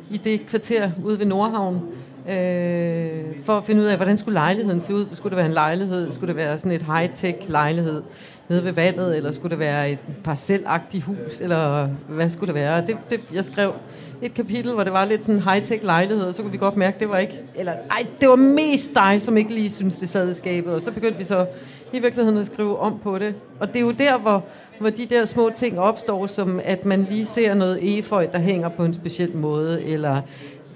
[0.09, 1.81] i det kvarter ude ved Nordhavn.
[2.29, 5.05] Øh, for at finde ud af, hvordan skulle lejligheden se ud.
[5.11, 6.11] Skulle det være en lejlighed?
[6.11, 8.03] Skulle det være sådan et high-tech lejlighed
[8.49, 9.17] nede ved vandet?
[9.17, 11.39] Eller skulle det være et parcelagtigt hus?
[11.41, 12.85] Eller hvad skulle det være?
[12.87, 13.73] Det, det, jeg skrev
[14.21, 16.95] et kapitel, hvor det var lidt sådan high-tech lejlighed, og så kunne vi godt mærke,
[16.95, 17.39] at det var ikke...
[17.55, 20.73] Eller, ej, det var mest dig, som ikke lige synes det sad i skabet.
[20.73, 21.45] Og så begyndte vi så
[21.93, 23.35] i virkeligheden at skrive om på det.
[23.59, 24.43] Og det er jo der, hvor,
[24.79, 28.69] hvor de der små ting opstår, som at man lige ser noget efeu, der hænger
[28.69, 30.21] på en speciel måde, eller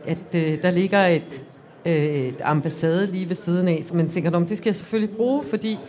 [0.05, 1.41] at øh, der ligger et,
[1.85, 5.43] øh, et ambassade lige ved siden af, så man tænker, det skal jeg selvfølgelig bruge,
[5.43, 5.79] fordi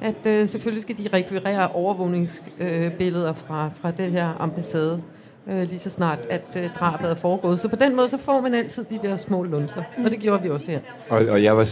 [0.00, 5.02] at øh, selvfølgelig skal de rekvirere overvågningsbilleder øh, fra, fra det her ambassade.
[5.50, 7.60] Øh, lige så snart, at øh, drabet er foregået.
[7.60, 10.04] Så på den måde, så får man altid de der små lunser, mm.
[10.04, 10.80] og det gjorde vi også her.
[11.08, 11.64] Og, og jeg var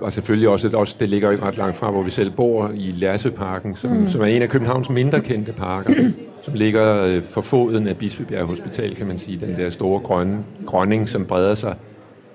[0.00, 2.70] og selvfølgelig også, også, det ligger jo ikke ret langt fra, hvor vi selv bor,
[2.74, 4.08] i Lærsøparken, som, mm.
[4.08, 5.94] som er en af Københavns mindre kendte parker,
[6.42, 9.40] som ligger øh, for foden af Bispebjerg Hospital, kan man sige.
[9.46, 11.76] Den der store grønne, grønning, som breder sig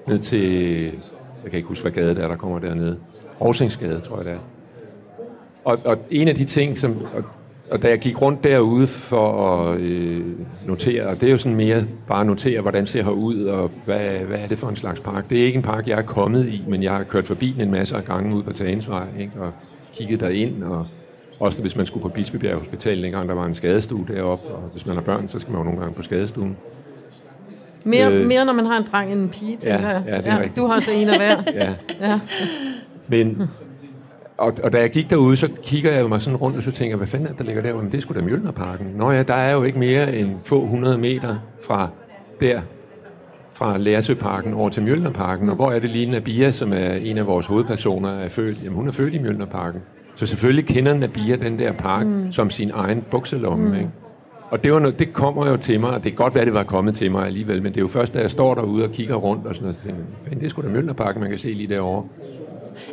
[0.07, 0.83] ned til,
[1.43, 2.97] jeg kan ikke huske, hvad gade det er, der kommer dernede.
[3.41, 4.39] Rovsingsgade, tror jeg det er.
[5.63, 7.23] Og, og en af de ting, som, og
[7.71, 10.25] og da jeg gik rundt derude for at øh,
[10.65, 13.99] notere, og det er jo sådan mere bare at notere, hvordan ser ud, og hvad,
[13.99, 15.29] hvad er det for en slags park.
[15.29, 17.71] Det er ikke en park, jeg er kommet i, men jeg har kørt forbi en
[17.71, 19.41] masse af gange ud på Tagensvej, ikke?
[19.41, 19.51] og
[19.93, 20.87] kigget derind, og
[21.39, 24.85] også hvis man skulle på Bispebjerg Hospital, dengang der var en skadestue deroppe, og hvis
[24.85, 26.57] man har børn, så skal man jo nogle gange på skadestuen.
[27.83, 30.03] Mere, øh, mere når man har en dreng end en pige, tænker ja, jeg.
[30.07, 30.55] Ja, det er ja, rigtigt.
[30.55, 31.43] Du har så en af hver.
[31.65, 31.73] ja.
[32.01, 32.19] ja.
[33.07, 33.49] Men
[34.39, 36.91] og, og da jeg gik derude, så kigger jeg mig sådan rundt, og så tænker
[36.91, 37.81] jeg, hvad fanden er der ligger der?
[37.81, 38.87] Men det skulle da Mjølnerparken.
[38.95, 41.87] Nå ja, der er jo ikke mere end få hundrede meter fra
[42.39, 42.61] der,
[43.53, 45.45] fra Lærsøparken over til Mjølnerparken.
[45.45, 45.49] Mm.
[45.49, 48.63] Og hvor er det lige Nabia, som er en af vores hovedpersoner, er født?
[48.63, 49.81] Jamen, hun er født i Mjølnerparken.
[50.15, 52.31] Så selvfølgelig kender Nabia den der park mm.
[52.31, 53.73] som sin egen bukselomme, mm.
[53.73, 53.89] ikke?
[54.51, 56.53] Og det, var noget, det kommer jo til mig, og det kan godt være, det
[56.53, 58.91] var kommet til mig alligevel, men det er jo først, da jeg står derude og
[58.91, 61.39] kigger rundt og sådan noget, så tænker jeg, det er sgu da Mjølnerparken, man kan
[61.39, 62.03] se lige derovre.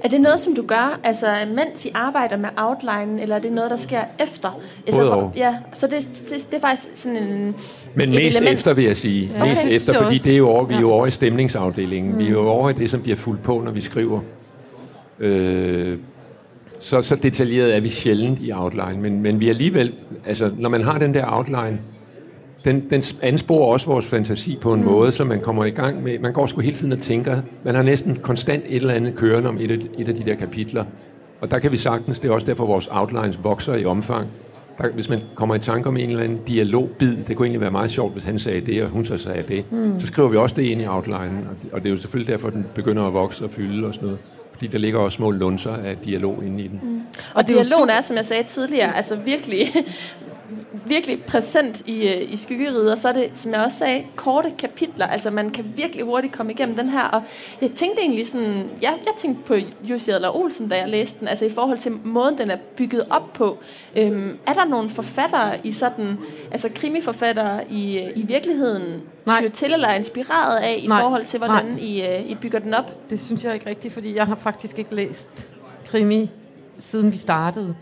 [0.05, 3.53] Er det noget, som du gør, altså mens I arbejder med outline, eller er det
[3.53, 4.61] noget, der sker efter?
[4.87, 7.55] Altså, Både ja, så det, det, det er faktisk sådan en...
[7.95, 8.59] Men mest element.
[8.59, 9.31] efter, vil jeg sige.
[9.35, 9.45] Ja.
[9.45, 9.75] Mest okay.
[9.75, 12.13] efter, fordi det er jo over, vi er jo over i stemningsafdelingen.
[12.13, 12.19] Mm.
[12.19, 14.21] Vi er jo over i det, som bliver fuldt på, når vi skriver.
[15.19, 15.99] Øh,
[16.79, 19.95] så, så detaljeret er vi sjældent i outline, men, men vi er alligevel,
[20.27, 21.79] altså når man har den der outline,
[22.67, 24.87] den, den ansporer også vores fantasi på en mm.
[24.87, 27.75] måde, så man kommer i gang med, man går sgu hele tiden og tænker, man
[27.75, 30.85] har næsten konstant et eller andet kørende om et af, et af de der kapitler,
[31.41, 34.29] og der kan vi sagtens, det er også derfor vores outlines vokser i omfang,
[34.79, 37.71] der, hvis man kommer i tanke om en eller anden dialogbid, det kunne egentlig være
[37.71, 40.01] meget sjovt, hvis han sagde det, og hun så sagde det, mm.
[40.01, 42.33] så skriver vi også det ind i outlinen, og det, og det er jo selvfølgelig
[42.33, 44.21] derfor, den begynder at vokse og fylde og sådan noget
[44.53, 46.81] fordi der ligger også små lunser af dialog inde i den.
[46.83, 46.97] Mm.
[46.97, 47.03] Og,
[47.35, 49.73] og dialogen er, som jeg sagde tidligere, altså virkelig
[50.87, 55.07] virkelig præsent i, øh, i skyggerider, så er det, som jeg også sagde, korte kapitler.
[55.07, 57.03] Altså man kan virkelig hurtigt komme igennem den her.
[57.03, 57.23] Og
[57.61, 61.29] jeg tænkte egentlig sådan, jeg, jeg tænkte på Jussi Adler Olsen, da jeg læste den,
[61.29, 63.59] altså i forhold til måden, den er bygget op på.
[63.97, 66.19] Øhm, er der nogle forfattere i sådan,
[66.51, 69.49] altså krimiforfattere i, i virkeligheden, Nej.
[69.49, 71.01] til eller er inspireret af i Nej.
[71.01, 73.11] forhold til, hvordan I, uh, I bygger den op?
[73.11, 75.51] Det synes jeg ikke rigtigt, fordi jeg har faktisk ikke læst
[75.87, 76.31] krimi,
[76.79, 77.75] siden vi startede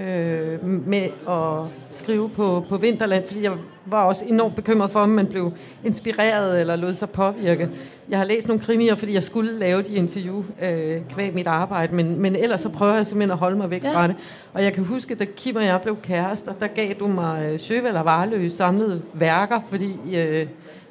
[0.00, 3.52] øh, med at skrive på, på Vinterland, fordi jeg
[3.86, 5.52] var også enormt bekymret for, om man blev
[5.84, 7.68] inspireret eller lod sig påvirke.
[8.08, 11.94] Jeg har læst nogle krimier, fordi jeg skulle lave de interview øh, kvæg mit arbejde,
[11.94, 13.92] men, men ellers så prøver jeg simpelthen at holde mig væk ja.
[13.92, 14.16] fra det.
[14.52, 17.58] Og jeg kan huske, da Kim og jeg blev kærester, der gav du mig øh,
[17.58, 20.16] Sjøvel og Varløs samlede værker, fordi...
[20.16, 20.46] Øh,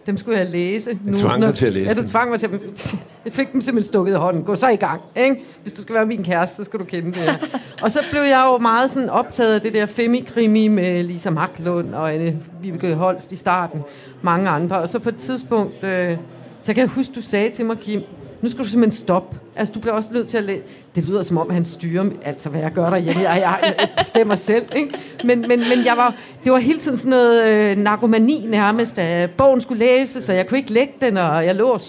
[0.05, 0.89] dem skulle jeg læse.
[0.89, 2.95] Jeg nu, tvang dig til at læse Ja, du tvang mig til at...
[3.25, 4.43] Jeg fik dem simpelthen stukket i hånden.
[4.43, 5.35] Gå så i gang, ikke?
[5.61, 7.33] Hvis du skal være min kæreste, så skal du kende det her.
[7.81, 11.93] og så blev jeg jo meget sådan optaget af det der femi-krimi med Lisa Marklund
[11.93, 13.81] og Anne Vibeke Holst i starten.
[14.21, 14.77] Mange andre.
[14.77, 15.83] Og så på et tidspunkt...
[15.83, 16.17] Øh,
[16.59, 18.01] så kan jeg huske, du sagde til mig, Kim,
[18.43, 19.39] nu skal du simpelthen stoppe.
[19.55, 20.63] Altså, du bliver også nødt til at læse.
[20.95, 23.21] Det lyder som om, han styrer, altså hvad jeg gør derhjemme.
[23.21, 24.97] Jeg, jeg, jeg bestemmer selv, ikke?
[25.23, 29.31] Men, men, men jeg var, det var hele tiden sådan noget øh, narkomani nærmest, at
[29.31, 31.81] bogen skulle læses, så jeg kunne ikke lægge den, og jeg lå og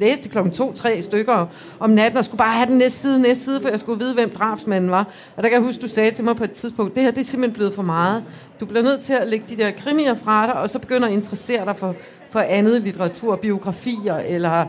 [0.00, 1.46] læste klokken to-tre stykker
[1.80, 4.14] om natten, og skulle bare have den næste side, næste side, for jeg skulle vide,
[4.14, 5.06] hvem drabsmanden var.
[5.36, 7.20] Og der kan jeg huske, du sagde til mig på et tidspunkt, det her det
[7.20, 8.24] er simpelthen blevet for meget.
[8.60, 11.14] Du bliver nødt til at lægge de der krimier fra dig, og så begynder at
[11.14, 11.94] interessere dig for,
[12.30, 14.66] for andet litteratur, biografier eller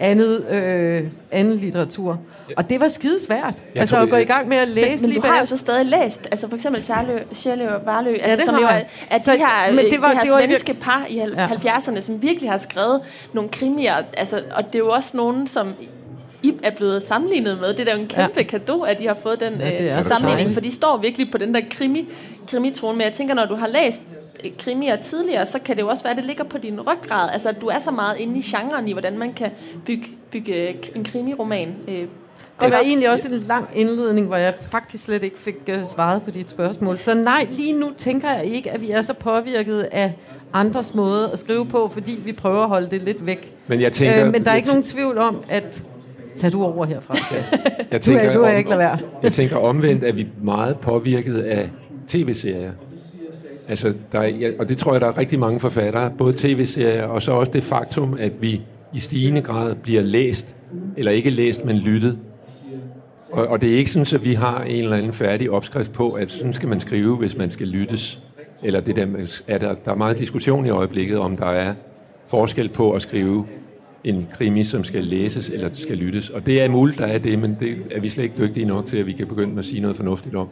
[0.00, 2.20] andet, øh, anden litteratur.
[2.56, 3.54] Og det var skide svært.
[3.74, 5.38] Jeg altså tror, at gå i gang med at læse men, men lige du har
[5.38, 6.82] jo så stadig læst, altså for eksempel
[7.34, 8.80] Charlie og Varlø, ja, altså, som jo er,
[9.10, 12.00] at så, de her, men det var, de her det var svenske par i 70'erne,
[12.00, 13.00] som virkelig har skrevet
[13.32, 15.74] nogle krimier, altså, og det er jo også nogen, som
[16.46, 17.74] I er blevet sammenlignet med.
[17.74, 18.58] Det er jo en kæmpe ja.
[18.58, 21.54] gave, at de har fået den ja, øh, sammenligning, for de står virkelig på den
[21.54, 22.08] der krimi,
[22.50, 22.98] krimitone.
[22.98, 24.02] Men jeg tænker, når du har læst
[24.44, 27.28] øh, krimier tidligere, så kan det jo også være, at det ligger på din ryggrad.
[27.32, 29.50] Altså, at du er så meget inde i genren i, hvordan man kan
[29.86, 32.04] bygge, bygge en krimiroman øh,
[32.60, 36.22] det var egentlig også en lang indledning, hvor jeg faktisk slet ikke fik uh, svaret
[36.22, 36.98] på dit spørgsmål.
[36.98, 40.12] Så nej, lige nu tænker jeg ikke, at vi er så påvirket af
[40.52, 43.52] andres måde at skrive på, fordi vi prøver at holde det lidt væk.
[43.66, 45.84] Men, jeg tænker, øh, men der er ikke nogen tvivl om, at
[46.36, 47.16] Tag du over herfra.
[47.92, 48.98] jeg tænker, du er, du er ikke lade være.
[49.22, 51.70] Jeg tænker omvendt, at vi er meget påvirket af
[52.08, 52.72] tv-serier.
[53.68, 57.04] Altså, der er, ja, og det tror jeg, der er rigtig mange forfattere, både tv-serier,
[57.04, 58.60] og så også det faktum, at vi
[58.94, 60.56] i stigende grad bliver læst,
[60.96, 62.18] eller ikke læst, men lyttet.
[63.32, 66.10] Og, og det er ikke sådan, at vi har en eller anden færdig opskrift på,
[66.10, 68.20] at sådan skal man skrive, hvis man skal lyttes
[68.62, 69.06] eller det der
[69.48, 71.74] er der, der er meget diskussion i øjeblikket, om der er
[72.26, 73.46] forskel på at skrive
[74.06, 76.30] en krimi, som skal læses eller skal lyttes.
[76.30, 78.86] Og det er muligt, der er det, men det er vi slet ikke dygtige nok
[78.86, 80.48] til, at vi kan begynde at sige noget fornuftigt om.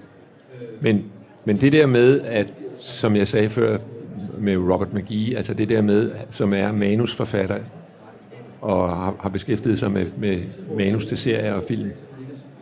[0.80, 1.04] Men,
[1.44, 3.78] men det der med, at, som jeg sagde før
[4.38, 7.58] med Robert McGee, altså det der med, som er manusforfatter
[8.60, 10.38] og har, har beskæftiget sig med, med
[10.76, 11.90] manus til serier og film,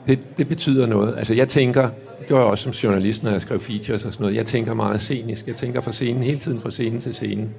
[0.06, 1.14] det, det betyder noget.
[1.16, 1.88] Altså jeg tænker,
[2.18, 4.74] det gør jeg også som journalist, når jeg skriver features og sådan noget, jeg tænker
[4.74, 5.46] meget scenisk.
[5.46, 7.50] Jeg tænker fra scenen, hele tiden fra scenen til scenen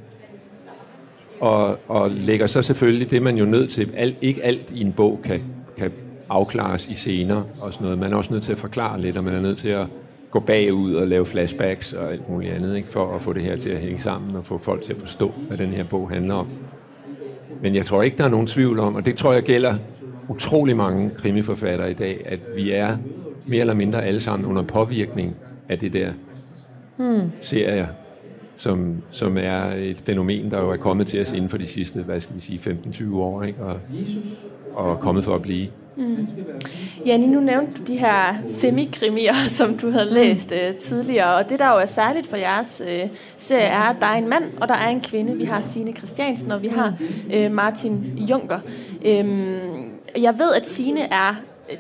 [1.44, 3.92] og, og lægger så selvfølgelig det, man jo nødt til.
[3.96, 5.42] Alt, ikke alt i en bog kan,
[5.78, 5.92] kan
[6.30, 8.00] afklares i scener og sådan noget.
[8.00, 9.88] Man er også nødt til at forklare lidt, og man er nødt til at
[10.32, 12.88] gå bagud og lave flashbacks og alt muligt andet, ikke?
[12.88, 15.32] for at få det her til at hænge sammen og få folk til at forstå,
[15.48, 16.48] hvad den her bog handler om.
[17.62, 19.76] Men jeg tror ikke, der er nogen tvivl om, og det tror jeg gælder
[20.28, 22.98] utrolig mange krimiforfattere i dag, at vi er
[23.46, 25.36] mere eller mindre alle sammen under påvirkning
[25.70, 26.12] af det der
[26.98, 27.32] hmm.
[27.40, 27.88] serier
[28.56, 32.02] som, som er et fænomen, der jo er kommet til os inden for de sidste,
[32.02, 32.60] hvad skal vi sige,
[32.94, 33.64] 15-20 år, ikke?
[33.64, 33.80] Og,
[34.74, 35.68] og kommet for at blive.
[35.96, 36.28] Mm.
[37.06, 41.60] Janni, nu nævnte du de her femikrimier, som du havde læst øh, tidligere, og det
[41.60, 44.68] der jo er særligt for jeres øh, serie er, at der er en mand, og
[44.68, 45.38] der er en kvinde.
[45.38, 46.94] Vi har Sine Christiansen, og vi har
[47.34, 48.60] øh, Martin Junker.
[49.06, 51.36] Um, jeg ved, at Sine er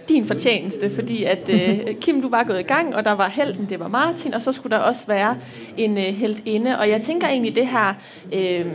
[0.09, 3.65] din fortjeneste, fordi at øh, Kim, du var gået i gang, og der var helten,
[3.69, 5.37] det var Martin, og så skulle der også være
[5.77, 6.79] en øh, inde.
[6.79, 7.93] Og jeg tænker egentlig, det her
[8.33, 8.65] øh,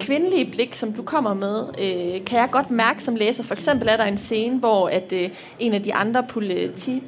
[0.00, 3.44] kvindelige blik, som du kommer med, øh, kan jeg godt mærke som læser.
[3.44, 7.02] For eksempel er der en scene, hvor at øh, en af de andre politi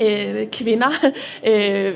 [0.00, 0.90] øh, kvinder
[1.50, 1.94] øh,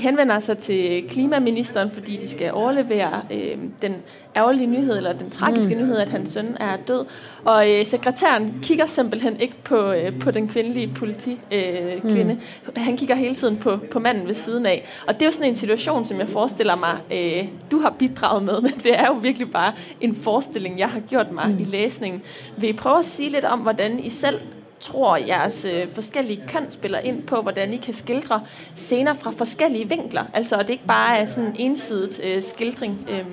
[0.00, 3.94] henvender sig til klimaministeren, fordi de skal overlevere øh, den
[4.36, 5.80] ærgerlige nyhed, eller den tragiske mm.
[5.80, 7.04] nyhed, at hans søn er død.
[7.44, 12.32] Og øh, sekretæren kigger simpelthen ikke på, øh, på den kvindelige politikvinde.
[12.32, 12.76] Øh, mm.
[12.76, 14.88] Han kigger hele tiden på, på manden ved siden af.
[15.06, 18.42] Og det er jo sådan en situation, som jeg forestiller mig, øh, du har bidraget
[18.42, 21.58] med, men det er jo virkelig bare en forestilling, jeg har gjort mig mm.
[21.58, 22.22] i læsningen.
[22.56, 24.40] Vil I prøve at sige lidt om, hvordan I selv
[24.80, 28.40] tror, jeres øh, forskellige køn spiller ind på, hvordan I kan skildre
[28.74, 30.24] scener fra forskellige vinkler.
[30.34, 33.24] Altså, at det ikke bare er sådan en ensidigt øh, skildring, øh,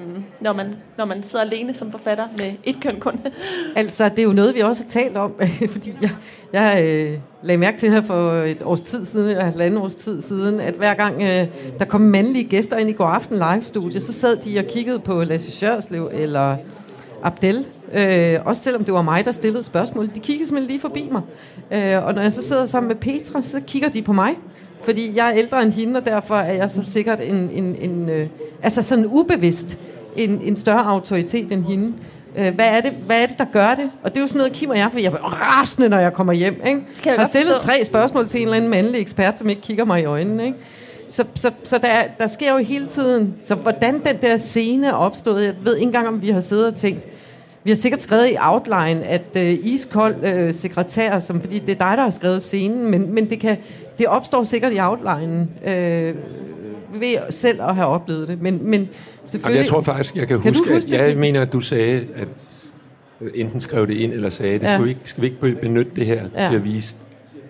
[0.41, 3.20] når, man, når man sidder alene som forfatter med et køn kun.
[3.76, 5.34] altså, det er jo noget, vi også har talt om,
[5.74, 6.12] fordi jeg,
[6.54, 10.22] jeg øh, lagde mærke til her for et års tid siden, eller et års tid
[10.22, 11.48] siden, at hver gang øh,
[11.80, 15.24] der kom mandlige gæster ind i går aften live-studie, så sad de og kiggede på
[15.24, 16.58] Lasse Sjørslev eller
[17.24, 20.10] Abdel, øh, også selvom det var mig, der stillede spørgsmål.
[20.16, 21.22] De kiggede simpelthen lige forbi mig.
[21.72, 24.36] Øh, og når jeg så sidder sammen med Petra, så kigger de på mig.
[24.84, 28.10] Fordi jeg er ældre end hende, og derfor er jeg så sikkert en, en, en
[28.10, 28.28] øh,
[28.64, 29.80] altså sådan ubevidst
[30.16, 31.94] en, en større autoritet end hende.
[32.38, 33.92] Øh, hvad, er det, hvad er det, der gør det?
[34.04, 36.14] Og det er jo sådan noget, Kim og jeg, for jeg er rasende, når jeg
[36.14, 36.54] kommer hjem.
[36.54, 36.82] Ikke?
[37.06, 37.68] jeg, jeg har stillet forstå.
[37.68, 40.46] tre spørgsmål til en eller anden mandlig ekspert, som ikke kigger mig i øjnene.
[40.46, 40.58] Ikke?
[41.10, 44.94] Så, så, så der, der sker jo hele tiden, så hvordan den der scene er
[44.94, 47.08] opstået, jeg ved ikke engang, om vi har siddet og tænkt,
[47.68, 51.88] vi har sikkert skrevet i outline, at øh, iskold øh, sekretær, som, fordi det er
[51.88, 53.57] dig, der har skrevet scenen, men, men det, kan,
[53.97, 56.15] det opstår sikkert i outline øh,
[56.93, 58.41] ved selv at have oplevet det.
[58.41, 58.89] Men, men
[59.26, 59.57] selvfølgelig...
[59.57, 62.28] jeg tror faktisk, jeg kan, kan huske, huske at jeg mener, at du sagde, at
[63.34, 64.74] enten skrev det ind eller sagde, det ja.
[64.74, 66.49] skal, vi ikke, skal vi ikke benytte det her ja.
[66.49, 66.95] til at vise.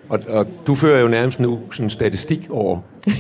[0.10, 2.80] Og, og du fører jo nærmest nu sådan statistik over,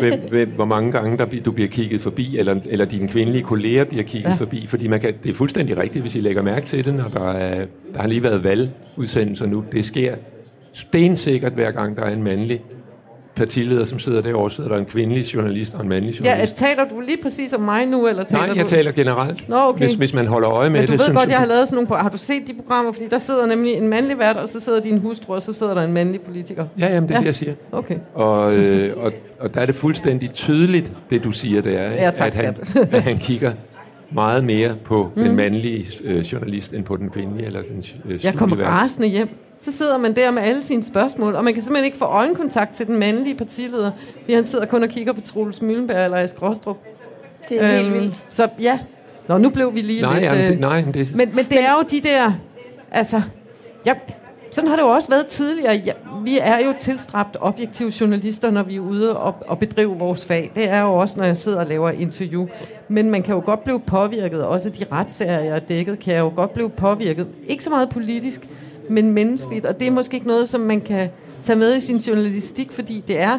[0.00, 3.84] hvem, hvem, hvor mange gange der, du bliver kigget forbi, eller, eller dine kvindelige kolleger
[3.84, 4.34] bliver kigget ja.
[4.34, 4.66] forbi.
[4.66, 7.30] Fordi man kan, det er fuldstændig rigtigt, hvis I lægger mærke til det, når der,
[7.30, 9.64] er, der har lige været valgudsendelser nu.
[9.72, 10.14] Det sker
[10.72, 12.60] stensikkert hver gang, der er en mandlig
[13.38, 16.62] partileder, som sidder derovre, sidder der en kvindelig journalist og en mandlig journalist.
[16.62, 18.70] Ja, taler du lige præcis om mig nu, eller taler Nej, jeg du...
[18.70, 19.48] taler generelt.
[19.48, 19.78] Nå, okay.
[19.78, 21.00] hvis, hvis man holder øje med Men du det.
[21.00, 22.02] du ved godt, jeg har lavet sådan nogle...
[22.02, 22.92] Har du set de programmer?
[22.92, 25.74] Fordi der sidder nemlig en mandlig vært, og så sidder din hustru, og så sidder
[25.74, 26.66] der en mandlig politiker.
[26.78, 27.20] Ja, jamen det er ja.
[27.20, 27.54] det, jeg siger.
[27.72, 27.96] Okay.
[28.14, 32.10] Og, øh, og, og der er det fuldstændig tydeligt, det du siger, det er, ja,
[32.10, 32.54] tak, at, han,
[32.92, 33.52] at han kigger
[34.10, 35.22] meget mere på mm.
[35.22, 39.28] den mandlige øh, journalist, end på den kvindelige eller den øh, Jeg kommer rasende hjem
[39.58, 42.74] så sidder man der med alle sine spørgsmål, og man kan simpelthen ikke få øjenkontakt
[42.74, 43.90] til den mandlige partileder,
[44.20, 46.76] fordi han sidder kun og kigger på Troels Møllenberg eller Esk Rostrup.
[47.48, 48.24] Det er øhm, helt vildt.
[48.30, 48.78] Så ja,
[49.28, 50.24] Nå, nu blev vi lige nej, lidt...
[50.24, 51.16] Jamen, det, øh, nej, det...
[51.16, 52.32] Men, men det er jo de der...
[52.90, 53.22] Altså,
[53.84, 53.96] jeg,
[54.50, 55.74] sådan har det jo også været tidligere.
[55.74, 55.92] Ja,
[56.24, 60.52] vi er jo tilstræbt objektive journalister, når vi er ude og, og bedrive vores fag.
[60.54, 62.46] Det er jo også, når jeg sidder og laver interview.
[62.88, 64.44] Men man kan jo godt blive påvirket.
[64.44, 67.26] Også de retssager, jeg har dækket, kan jeg jo godt blive påvirket.
[67.48, 68.48] Ikke så meget polisk,
[68.90, 69.66] men menneskeligt.
[69.66, 71.08] Og det er måske ikke noget, som man kan
[71.42, 73.38] tage med i sin journalistik, fordi det er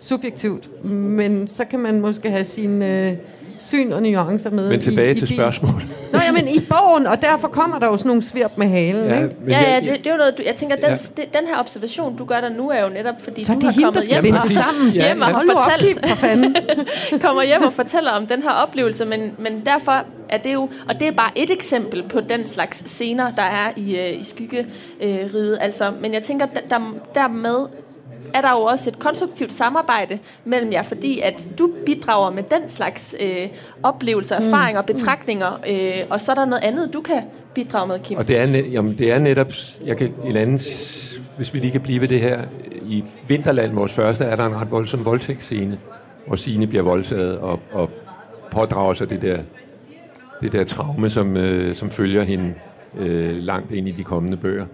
[0.00, 0.84] subjektivt.
[0.94, 3.16] Men så kan man måske have sin øh,
[3.58, 6.09] syn og nuancer med Men tilbage i, til i spørgsmålet.
[6.36, 9.34] Jamen i bogen, og derfor kommer der jo sådan nogle svirp med halen, Ja, ikke?
[9.40, 10.96] men Ja, ja, det, det er jo noget, du, jeg tænker, den, Ja.
[10.96, 13.72] det, den her observation, du gør der nu, er jo netop, fordi Så du har
[13.72, 14.92] hende, kommet hjem og, sammen.
[14.94, 15.26] Ja, hjem og.
[15.32, 16.56] Hold op, fortalt, Kim, for fanden.
[17.24, 21.00] kommer hjem og fortæller om den her oplevelse, men, men derfor er det jo, og
[21.00, 25.58] det er bare et eksempel på den slags scener, der er i, øh, i skyggeriget.
[25.60, 26.80] Altså, men jeg tænker, der, der,
[27.14, 27.66] dermed
[28.34, 32.68] er der jo også et konstruktivt samarbejde mellem jer, fordi at du bidrager med den
[32.68, 33.48] slags øh,
[33.82, 37.22] oplevelser, erfaringer, betragtninger, øh, og så er der noget andet, du kan
[37.54, 38.18] bidrage med, Kim.
[38.18, 39.52] Og det er, net, jamen, det er netop,
[39.86, 40.60] jeg kan, en anden,
[41.36, 42.40] hvis vi lige kan blive ved det her,
[42.82, 45.78] i Vinterland, vores første, er der en ret voldsom voldtægtsscene,
[46.26, 47.90] hvor Signe bliver voldtaget og, og
[48.50, 49.38] pådrager sig det der,
[50.40, 52.54] det der traume, som, øh, som følger hende
[52.98, 54.66] øh, langt ind i de kommende bøger.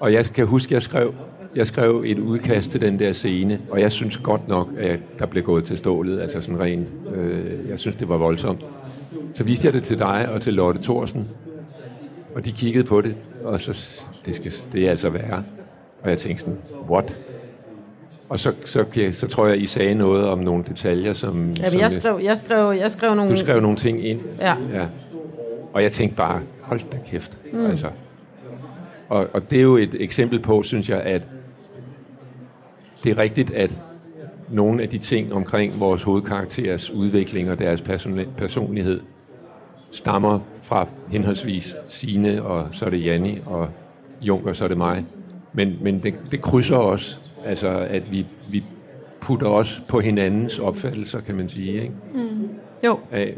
[0.00, 1.14] Og jeg kan huske, jeg skrev,
[1.56, 5.26] jeg skrev et udkast til den der scene, og jeg synes godt nok, at der
[5.26, 6.92] blev gået til stålet, altså sådan rent.
[7.14, 8.64] Øh, jeg synes, det var voldsomt.
[9.32, 11.28] Så viste jeg det til dig og til Lotte Thorsen,
[12.34, 15.42] og de kiggede på det, og så, det, skal, det er altså værre.
[16.02, 16.58] Og jeg tænkte sådan,
[16.90, 17.16] what?
[18.28, 21.34] Og så, så, kan- så tror jeg, I sagde noget om nogle detaljer, som...
[21.34, 23.30] Jamen, som jeg skrev, jeg skrev, jeg skrev nogle...
[23.32, 24.20] Du skrev nogle ting ind.
[24.40, 24.54] Ja.
[24.72, 24.86] ja.
[25.72, 27.38] Og jeg tænkte bare, hold da kæft.
[27.52, 27.66] Mm.
[27.66, 27.86] Altså.
[29.08, 31.22] Og, og det er jo et eksempel på, synes jeg, at
[33.04, 33.82] det er rigtigt, at
[34.50, 37.84] nogle af de ting omkring vores hovedkarakterers udvikling og deres
[38.36, 39.00] personlighed
[39.90, 43.68] stammer fra henholdsvis Sine og så er det Janni, og
[44.22, 45.04] Junker, så er det mig.
[45.52, 48.64] Men, men det, det krydser også, altså at vi, vi
[49.20, 51.94] putter os på hinandens opfattelser, kan man sige, ikke?
[52.84, 52.98] Jo.
[53.10, 53.34] af,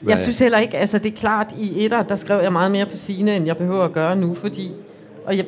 [0.00, 2.70] hvad, Jeg synes heller ikke, altså det er klart, i etter, der skrev jeg meget
[2.70, 4.70] mere på sine, end jeg behøver at gøre nu, fordi,
[5.24, 5.44] og jeg,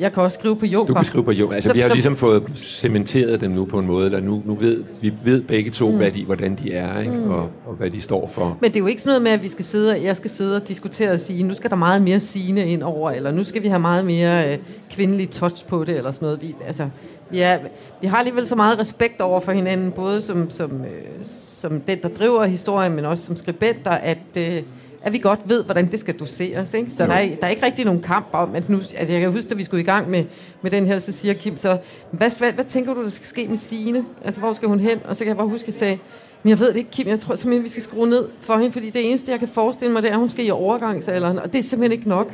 [0.00, 0.86] jeg kan også skrive på Junker.
[0.86, 1.50] du kan skrive på jo.
[1.50, 4.42] Altså, Så- vi har så- ligesom fået cementeret dem nu på en måde, eller nu,
[4.44, 5.96] nu ved vi ved begge to, mm.
[5.96, 7.12] hvad de, hvordan de er, ikke?
[7.12, 7.30] Mm.
[7.30, 8.58] Og, og hvad de står for.
[8.60, 10.56] Men det er jo ikke sådan noget med, at vi skal sidde, jeg skal sidde
[10.56, 13.62] og diskutere og sige, nu skal der meget mere sine ind over, eller nu skal
[13.62, 14.58] vi have meget mere øh,
[14.90, 16.42] kvindelig touch på det, eller sådan noget.
[16.42, 16.88] Vi, altså,
[17.30, 17.58] vi, er,
[18.00, 21.98] vi har alligevel så meget respekt over for hinanden, både som, som, øh, som den,
[22.02, 24.62] der driver historien, men også som skribenter, at, øh,
[25.02, 26.74] at vi godt ved, hvordan det skal doseres.
[26.74, 26.90] Ikke?
[26.90, 28.78] Så der er, der er ikke rigtig nogen kamp om, at nu...
[28.96, 30.24] Altså, jeg kan huske, at vi skulle i gang med,
[30.62, 31.78] med den her, så siger Kim så,
[32.10, 34.04] hvad, hvad, hvad tænker du, der skal ske med Signe?
[34.24, 34.98] Altså, hvor skal hun hen?
[35.04, 35.98] Og så kan jeg bare huske, at jeg sagde,
[36.42, 37.08] men jeg ved det ikke, Kim.
[37.08, 39.92] Jeg tror simpelthen, vi skal skrue ned for hende, fordi det eneste, jeg kan forestille
[39.92, 42.32] mig, det er, at hun skal i overgangsalderen, og det er simpelthen ikke nok.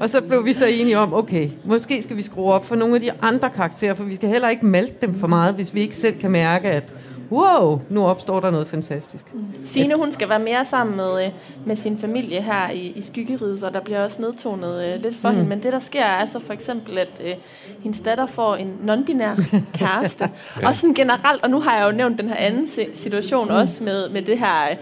[0.00, 2.94] og så blev vi så enige om, okay, måske skal vi skrue op for nogle
[2.94, 5.80] af de andre karakterer, for vi skal heller ikke malte dem for meget, hvis vi
[5.80, 6.94] ikke selv kan mærke, at
[7.32, 9.24] wow, nu opstår der noget fantastisk.
[9.64, 11.30] Signe, hun skal være mere sammen med, øh,
[11.66, 15.28] med sin familie her i, i skyggeriget, og der bliver også nedtonet øh, lidt for
[15.30, 15.34] mm.
[15.34, 15.48] hende.
[15.48, 17.34] Men det, der sker, er så for eksempel, at øh,
[17.82, 19.42] hendes datter får en non-binær
[19.78, 20.30] kæreste.
[20.60, 20.68] ja.
[20.68, 23.54] Og sådan generelt, og nu har jeg jo nævnt den her anden si- situation mm.
[23.54, 24.76] også med, med det her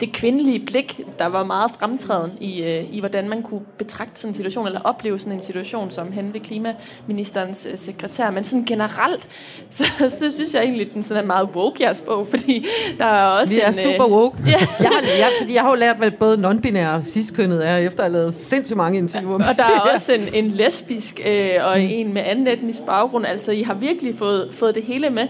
[0.00, 4.30] det kvindelige blik, der var meget fremtræden i, øh, i, hvordan man kunne betragte sådan
[4.30, 8.30] en situation, eller opleve sådan en situation som hen ved klimaministerens øh, sekretær.
[8.30, 9.28] Men sådan generelt,
[9.70, 12.66] så, så synes jeg egentlig, den sådan er meget woke, jeres bog, fordi
[12.98, 14.38] der er også Vi er en, super øh, woke.
[14.46, 14.50] Ja.
[14.80, 18.04] Jeg, har, jeg, fordi jeg har jo lært, hvad både non-binær og cis-kønnet er, efter
[18.04, 19.34] at have lavet sindssygt mange interviewer.
[19.34, 21.86] om Og der er også en, en lesbisk øh, og mm.
[21.90, 23.26] en med anden etnisk baggrund.
[23.26, 25.28] Altså, I har virkelig fået, fået det hele med.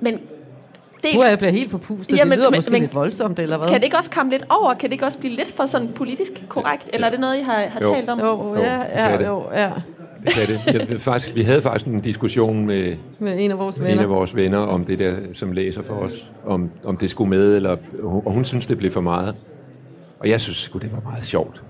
[0.00, 0.18] Men
[1.04, 2.16] dels, er jeg bliver helt forpustet.
[2.16, 3.68] Jamen, det lyder men- måske men- lidt voldsomt, eller hvad?
[3.68, 4.74] kan det ikke også komme lidt over?
[4.74, 6.90] Kan det ikke også blive lidt for sådan politisk korrekt?
[6.92, 7.86] Eller er det noget, I har, har Jo.
[7.94, 8.20] talt om?
[8.20, 9.26] Jo, Jo, ja, ja, det.
[9.26, 9.70] jo, ja.
[10.24, 10.90] Det kan det.
[10.90, 14.02] Jeg, faktisk, vi havde faktisk en diskussion med Med en af vores en venner.
[14.02, 17.56] af vores venner om det der, som læser for os, om, om det skulle med,
[17.56, 19.34] eller, og hun synes, det blev for meget.
[20.20, 21.62] Og jeg synes sgu, det var meget sjovt.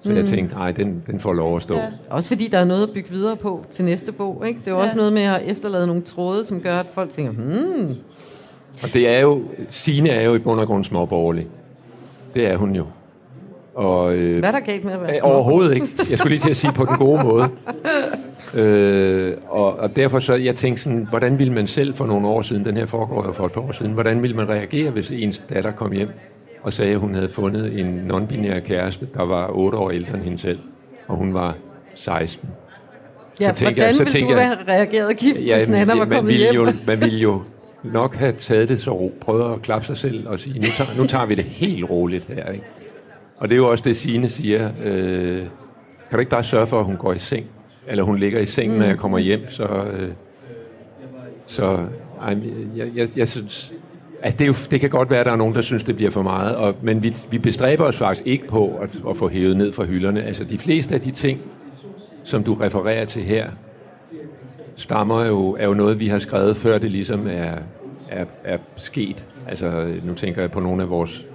[0.00, 0.16] Så mm.
[0.16, 1.74] jeg tænkte, nej, den, den får lov at stå.
[1.74, 1.80] Ja.
[1.80, 1.88] Ja.
[2.10, 4.44] Også fordi der er noget at bygge videre på til næste bog.
[4.48, 4.60] Ikke?
[4.60, 4.84] Det er jo Ja.
[4.84, 7.94] også noget med at efterlade nogle tråde, som gør, at folk tænker, hmm,
[8.82, 11.46] Og det er jo, Signe er jo i bund og grund småborgerlig.
[12.34, 12.84] Det er hun jo.
[13.74, 15.28] Og, øh, hvad er der galt med at være Øh, små?
[15.28, 15.86] Overhovedet ikke.
[16.10, 17.48] Jeg skulle lige til at sige på den gode måde.
[18.54, 22.42] Øh, og, og derfor så, jeg tænkte sådan, hvordan ville man selv for nogle år
[22.42, 25.10] siden, den her foregår jo for et par år siden, hvordan ville man reagere, hvis
[25.10, 26.08] ens datter kom hjem
[26.62, 30.22] og sagde, at hun havde fundet en non-binær kæreste, der var 8 år ældre end
[30.22, 30.58] hende selv,
[31.08, 31.54] og hun var
[31.94, 32.48] 16.
[33.40, 35.94] Ja, så tænker hvordan jeg- så ville du jeg- have reageret, Kim, hvis men Nana
[35.98, 36.54] var kommet hjem?
[36.54, 37.42] jo, man ville jo
[37.92, 40.90] nok have taget det så ro, prøvet at klappe sig selv og sige, nu tager,
[40.98, 42.50] nu tager vi det helt roligt her.
[42.52, 42.64] Ikke?
[43.36, 44.70] Og det er jo også det, Signe siger.
[44.84, 45.38] Øh,
[46.08, 47.46] kan du ikke bare sørge for, at hun går i seng?
[47.86, 48.78] Eller hun ligger i sengen, mm.
[48.78, 49.64] når jeg kommer hjem, så...
[49.64, 50.08] Øh,
[51.46, 51.86] så
[52.22, 52.36] ej,
[52.76, 53.72] jeg, jeg, jeg synes...
[54.22, 55.96] Altså det, er jo, det kan godt være, at der er nogen, der synes, det
[55.96, 59.28] bliver for meget, og, men vi, vi bestræber os faktisk ikke på at, at få
[59.28, 60.22] hævet ned fra hylderne.
[60.22, 61.40] Altså de fleste af de ting,
[62.24, 63.50] som du refererer til her,
[64.76, 67.54] stammer jo, er jo noget, vi har skrevet, før det ligesom er,
[68.08, 69.28] er, er sket.
[69.48, 71.26] Altså, nu tænker jeg på nogle af vores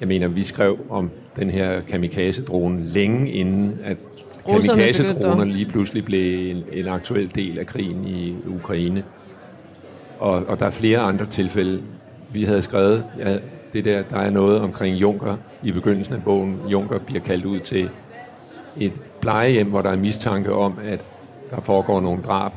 [0.00, 3.96] Jeg mener, vi skrev om den her kamikaze-drone længe inden, at
[4.44, 9.04] kamikaze-droner lige pludselig blev en, en aktuel del af krigen i Ukraine.
[10.18, 11.82] Og, og der er flere andre tilfælde.
[12.32, 13.38] Vi havde skrevet, ja,
[13.72, 16.58] det der, der er noget omkring Junker i begyndelsen af bogen.
[16.68, 17.90] Junker bliver kaldt ud til
[18.80, 21.00] et plejehjem, hvor der er mistanke om, at
[21.50, 22.52] der foregår nogle drab.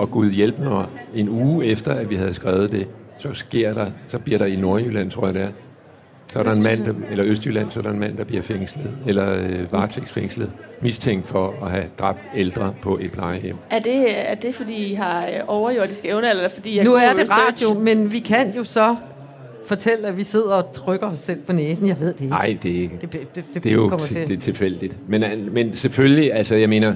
[0.00, 3.86] Og Gud hjælp mig, en uge efter, at vi havde skrevet det, så sker der,
[4.06, 5.48] så bliver der i Nordjylland, tror jeg det er,
[6.28, 8.42] så er der en mand, der, eller Østjylland, så er der en mand, der bliver
[8.42, 10.50] fængslet, eller øh, varetægtsfængslet,
[10.82, 13.56] mistænkt for at have dræbt ældre på et plejehjem.
[13.70, 17.10] Er det, er det fordi I har øh, overjordiske evner, eller fordi jeg Nu er
[17.14, 17.64] det research?
[17.66, 18.96] radio, men vi kan jo så
[19.66, 21.88] fortælle, at vi sidder og trykker os selv på næsen.
[21.88, 22.30] Jeg ved det ikke.
[22.30, 22.98] Nej, det ikke.
[23.00, 24.16] Det, det, det, det, Det er jo kommer til.
[24.16, 24.28] til.
[24.28, 24.98] det er tilfældigt.
[25.08, 26.94] Men, men selvfølgelig, altså jeg mener,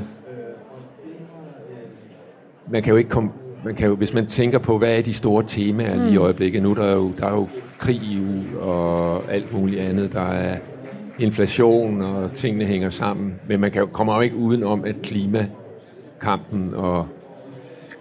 [2.71, 3.31] man kan jo ikke komme,
[3.65, 6.63] man kan jo, hvis man tænker på, hvad er de store temaer lige i øjeblikket,
[6.63, 7.49] nu er der jo, der er jo
[7.79, 10.59] krig i EU og alt muligt andet, der er
[11.19, 16.75] inflation og tingene hænger sammen, men man kan, jo- kommer jo ikke udenom, at klimakampen
[16.75, 17.07] og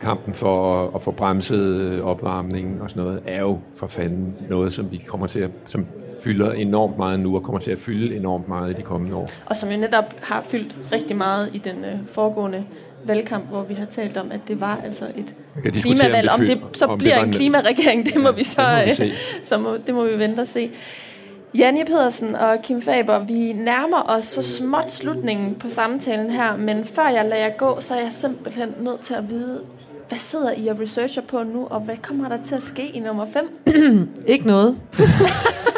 [0.02, 4.74] kampen for at, at få bremset opvarmningen og sådan noget, er jo for fanden noget,
[4.74, 5.86] som vi kommer til at, som
[6.24, 9.30] fylder enormt meget nu, og kommer til at fylde enormt meget i de kommende år.
[9.46, 12.64] Og som jo netop har fyldt rigtig meget i den øh, foregående
[13.06, 15.36] valgkamp, hvor vi har talt om, at det var altså et
[15.82, 16.30] klimavalg.
[16.30, 19.00] Om det, så om det bliver var en en- klimaregering, det må vi så, det
[19.00, 19.16] må vi øh,
[19.50, 20.72] så må, det må vi vente og se.
[21.58, 26.86] Janje Pedersen og Kim Faber, vi nærmer os så småt slutningen på samtalen her, men
[26.86, 29.60] før jeg lader jer gå, så er jeg simpelthen nødt til at vide,
[30.10, 33.00] hvad sidder I og researcher på nu, og hvad kommer der til at ske i
[33.00, 34.10] nummer 5?
[34.34, 34.78] Ikke noget.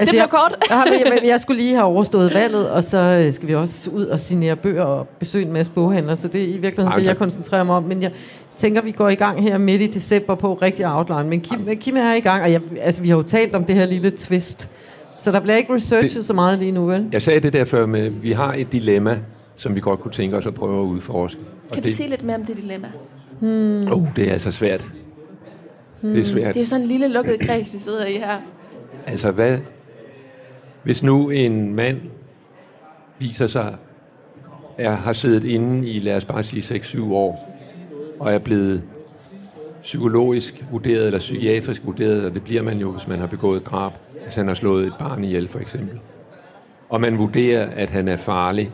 [0.00, 0.56] altså, jeg, kort.
[0.70, 4.06] jeg, jeg, jeg skulle lige have overstået valget, og så øh, skal vi også ud
[4.06, 7.06] og signere bøger og besøge en masse boghandler, så det er i virkeligheden Ej, det,
[7.06, 7.82] jeg koncentrerer mig om.
[7.82, 8.10] Men jeg
[8.56, 11.24] tænker, vi går i gang her midt i december på rigtig outline.
[11.24, 13.74] Men Kim, Kim er i gang, og jeg, altså, vi har jo talt om det
[13.74, 14.70] her lille twist.
[15.18, 17.06] Så der bliver ikke researchet Det- så meget lige nu, vel?
[17.12, 19.18] Jeg sagde det der før med, at vi har et dilemma,
[19.54, 21.40] som vi godt kunne tænke os at prøve at udforske.
[21.72, 22.88] Kan det, du sige lidt mere om det dilemma?
[23.92, 24.86] Oh, det er altså svært.
[26.02, 26.54] Det er svært.
[26.54, 28.36] Det er jo sådan en lille lukket kreds, vi sidder i her.
[29.06, 29.58] Altså, hvad...
[30.84, 32.00] Hvis nu en mand
[33.18, 33.76] viser sig,
[34.78, 37.58] at har siddet inde i, lad os bare sige, 6-7 år,
[38.20, 38.82] og er blevet
[39.82, 43.92] psykologisk vurderet eller psykiatrisk vurderet, og det bliver man jo, hvis man har begået drab,
[44.22, 46.00] hvis han har slået et barn ihjel for eksempel.
[46.88, 48.70] Og man vurderer, at han er farlig,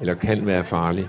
[0.00, 1.08] eller kan være farlig,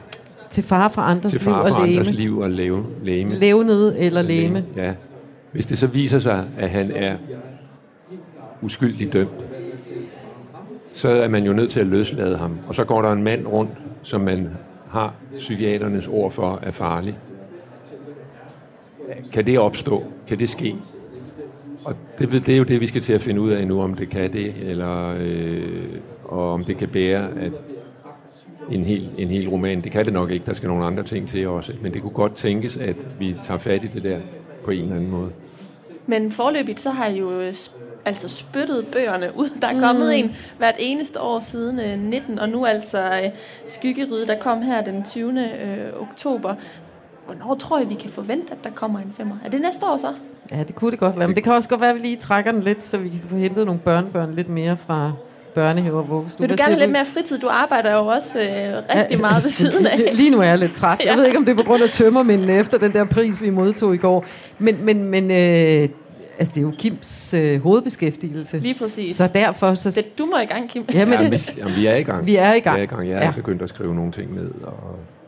[0.49, 3.35] Til fare for andres til liv fare for og andres liv og leve, læme.
[3.35, 4.65] Levnede eller læme.
[4.75, 4.93] Ja.
[5.51, 7.15] Hvis det så viser sig, at han er
[8.61, 9.45] uskyldig dømt,
[10.91, 12.57] så er man jo nødt til at løslade ham.
[12.67, 13.71] Og så går der en mand rundt,
[14.01, 14.49] som man
[14.89, 17.19] har psykiaternes ord for er farlig.
[19.33, 20.03] Kan det opstå?
[20.27, 20.75] Kan det ske?
[21.85, 23.81] Og det, vil- det er jo det, vi skal til at finde ud af nu,
[23.81, 25.87] om det kan det, eller øh,
[26.25, 27.51] og om det kan bære, at
[28.71, 29.81] en hel, en hel roman.
[29.81, 31.73] Det kan det nok ikke, der skal nogle andre ting til også.
[31.81, 34.19] Men det kunne godt tænkes, at vi tager fat i det der
[34.63, 35.29] på en eller anden måde.
[36.07, 37.29] Men forløbigt, så har I jo
[38.05, 39.49] altså spyttet bøgerne ud.
[39.61, 40.11] Der er kommet Mm.
[40.13, 43.29] en hvert eneste år siden øh, 19, og nu altså øh,
[43.67, 45.29] Skyggeride, der kom her den 20.
[45.41, 46.55] Øh, oktober.
[47.25, 49.35] Hvornår tror I, vi kan forvente, at der kommer en femmer?
[49.45, 50.07] Er det næste år så?
[50.51, 51.27] Ja, det kunne det godt være.
[51.27, 53.19] Men det kan også godt være, at vi lige trækker den lidt, så vi kan
[53.29, 55.11] få hentet nogle børnebørn lidt mere fra
[55.55, 56.41] børnehave og vuggestue.
[56.47, 57.39] Vil du Hvad gerne lidt mere fritid?
[57.39, 60.09] Du arbejder jo også øh, rigtig meget ved siden af.
[60.13, 60.99] Lige nu er jeg lidt træt.
[61.05, 61.15] Jeg Ja.
[61.15, 63.93] ved ikke, om det er på grund af tømmermændene efter den der pris, vi modtog
[63.93, 64.25] i går.
[64.59, 65.89] Men, men, men øh,
[66.41, 68.59] altså, det er jo Kims øh, hovedbeskæftigelse.
[68.59, 69.15] Lige præcis.
[69.15, 69.73] Så derfor...
[69.73, 70.83] Så, Så du må i gang, Kim.
[70.93, 72.25] jamen, Ja, hvis, jamen, vi er i gang.
[72.27, 72.75] Vi er i gang.
[72.77, 73.07] Vi er i gang.
[73.09, 73.25] Jeg er Ja.
[73.25, 73.31] ja.
[73.35, 74.73] begyndt at skrive nogle ting ned, og,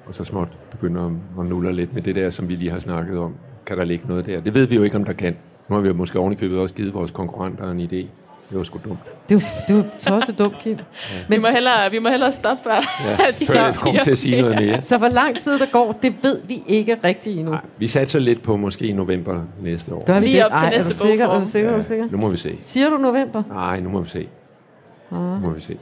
[0.06, 2.80] og så småt begynder at, at nulle lidt med det der, som vi lige har
[2.80, 3.36] snakket om.
[3.66, 4.40] Kan der ligge noget der?
[4.42, 5.36] Det ved vi jo ikke, om der kan.
[5.70, 8.06] Nu har vi jo måske ovenikøbet også givet vores konkurrenter en idé.
[8.54, 9.00] Det var sgu dumt.
[9.30, 9.84] det er jo, det er jo
[10.20, 10.78] tosset dumt, Kim.
[10.78, 10.82] Vi
[11.28, 12.72] Men, må hellere, vi må hellere stoppe før.
[12.72, 13.16] Ja,
[13.54, 14.82] før jeg til at sige noget mere.
[14.82, 17.52] så hvor lang tid der går, det ved vi ikke rigtigt endnu.
[17.52, 20.06] Nej, vi satser lidt på måske i november næste år.
[20.06, 20.46] Gør vi Lige det?
[20.46, 21.28] op til Ej, er næste du sikker?
[21.30, 21.72] Er du sikker?
[21.72, 22.08] Er du sikker?
[22.12, 22.58] Nu må vi se.
[22.62, 23.44] Siger du november?
[23.50, 24.28] Nej, nu må vi se.
[25.12, 25.78] Nu må vi se.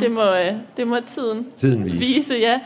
[0.00, 1.98] Det må, øh, det må tiden Tiden viser.
[1.98, 2.60] vise, ja.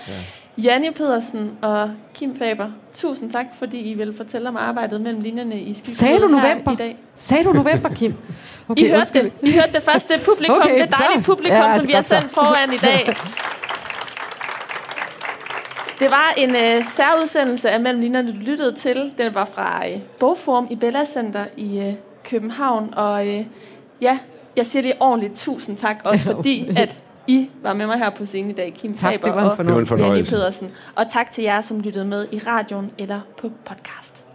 [0.59, 5.61] Janne Pedersen og Kim Faber, tusind tak, fordi I vil fortælle om arbejdet mellem linjerne
[5.61, 6.73] i Skygge Sagde du november?
[6.73, 6.97] i dag.
[7.15, 8.15] Sagde du november, Kim?
[8.77, 9.23] I hørte undskyld.
[9.23, 9.33] det.
[9.43, 11.27] I hørte det første publikum, Okay, okay, det dejlige så.
[11.27, 12.17] publikum, Ja, ja, altså som vi har godt så.
[12.21, 13.09] sendt foran i dag.
[16.01, 19.15] Det var en øh, særudsendelse af Mellem Linjerne, du lyttede til.
[19.19, 21.93] Den var fra øh, Bogforum i Bella Center i øh,
[22.25, 22.95] København.
[22.97, 23.45] Og øh,
[24.01, 24.19] ja,
[24.57, 28.25] jeg siger det ordentligt tusind tak, også fordi at I var med mig her på
[28.25, 28.75] scenen i dag.
[28.75, 30.25] Kim Tak, Faber det var en og Janne.
[30.25, 30.71] Pedersen.
[30.95, 34.26] Og tak til jer, som lyttede med i radioen eller på podcast.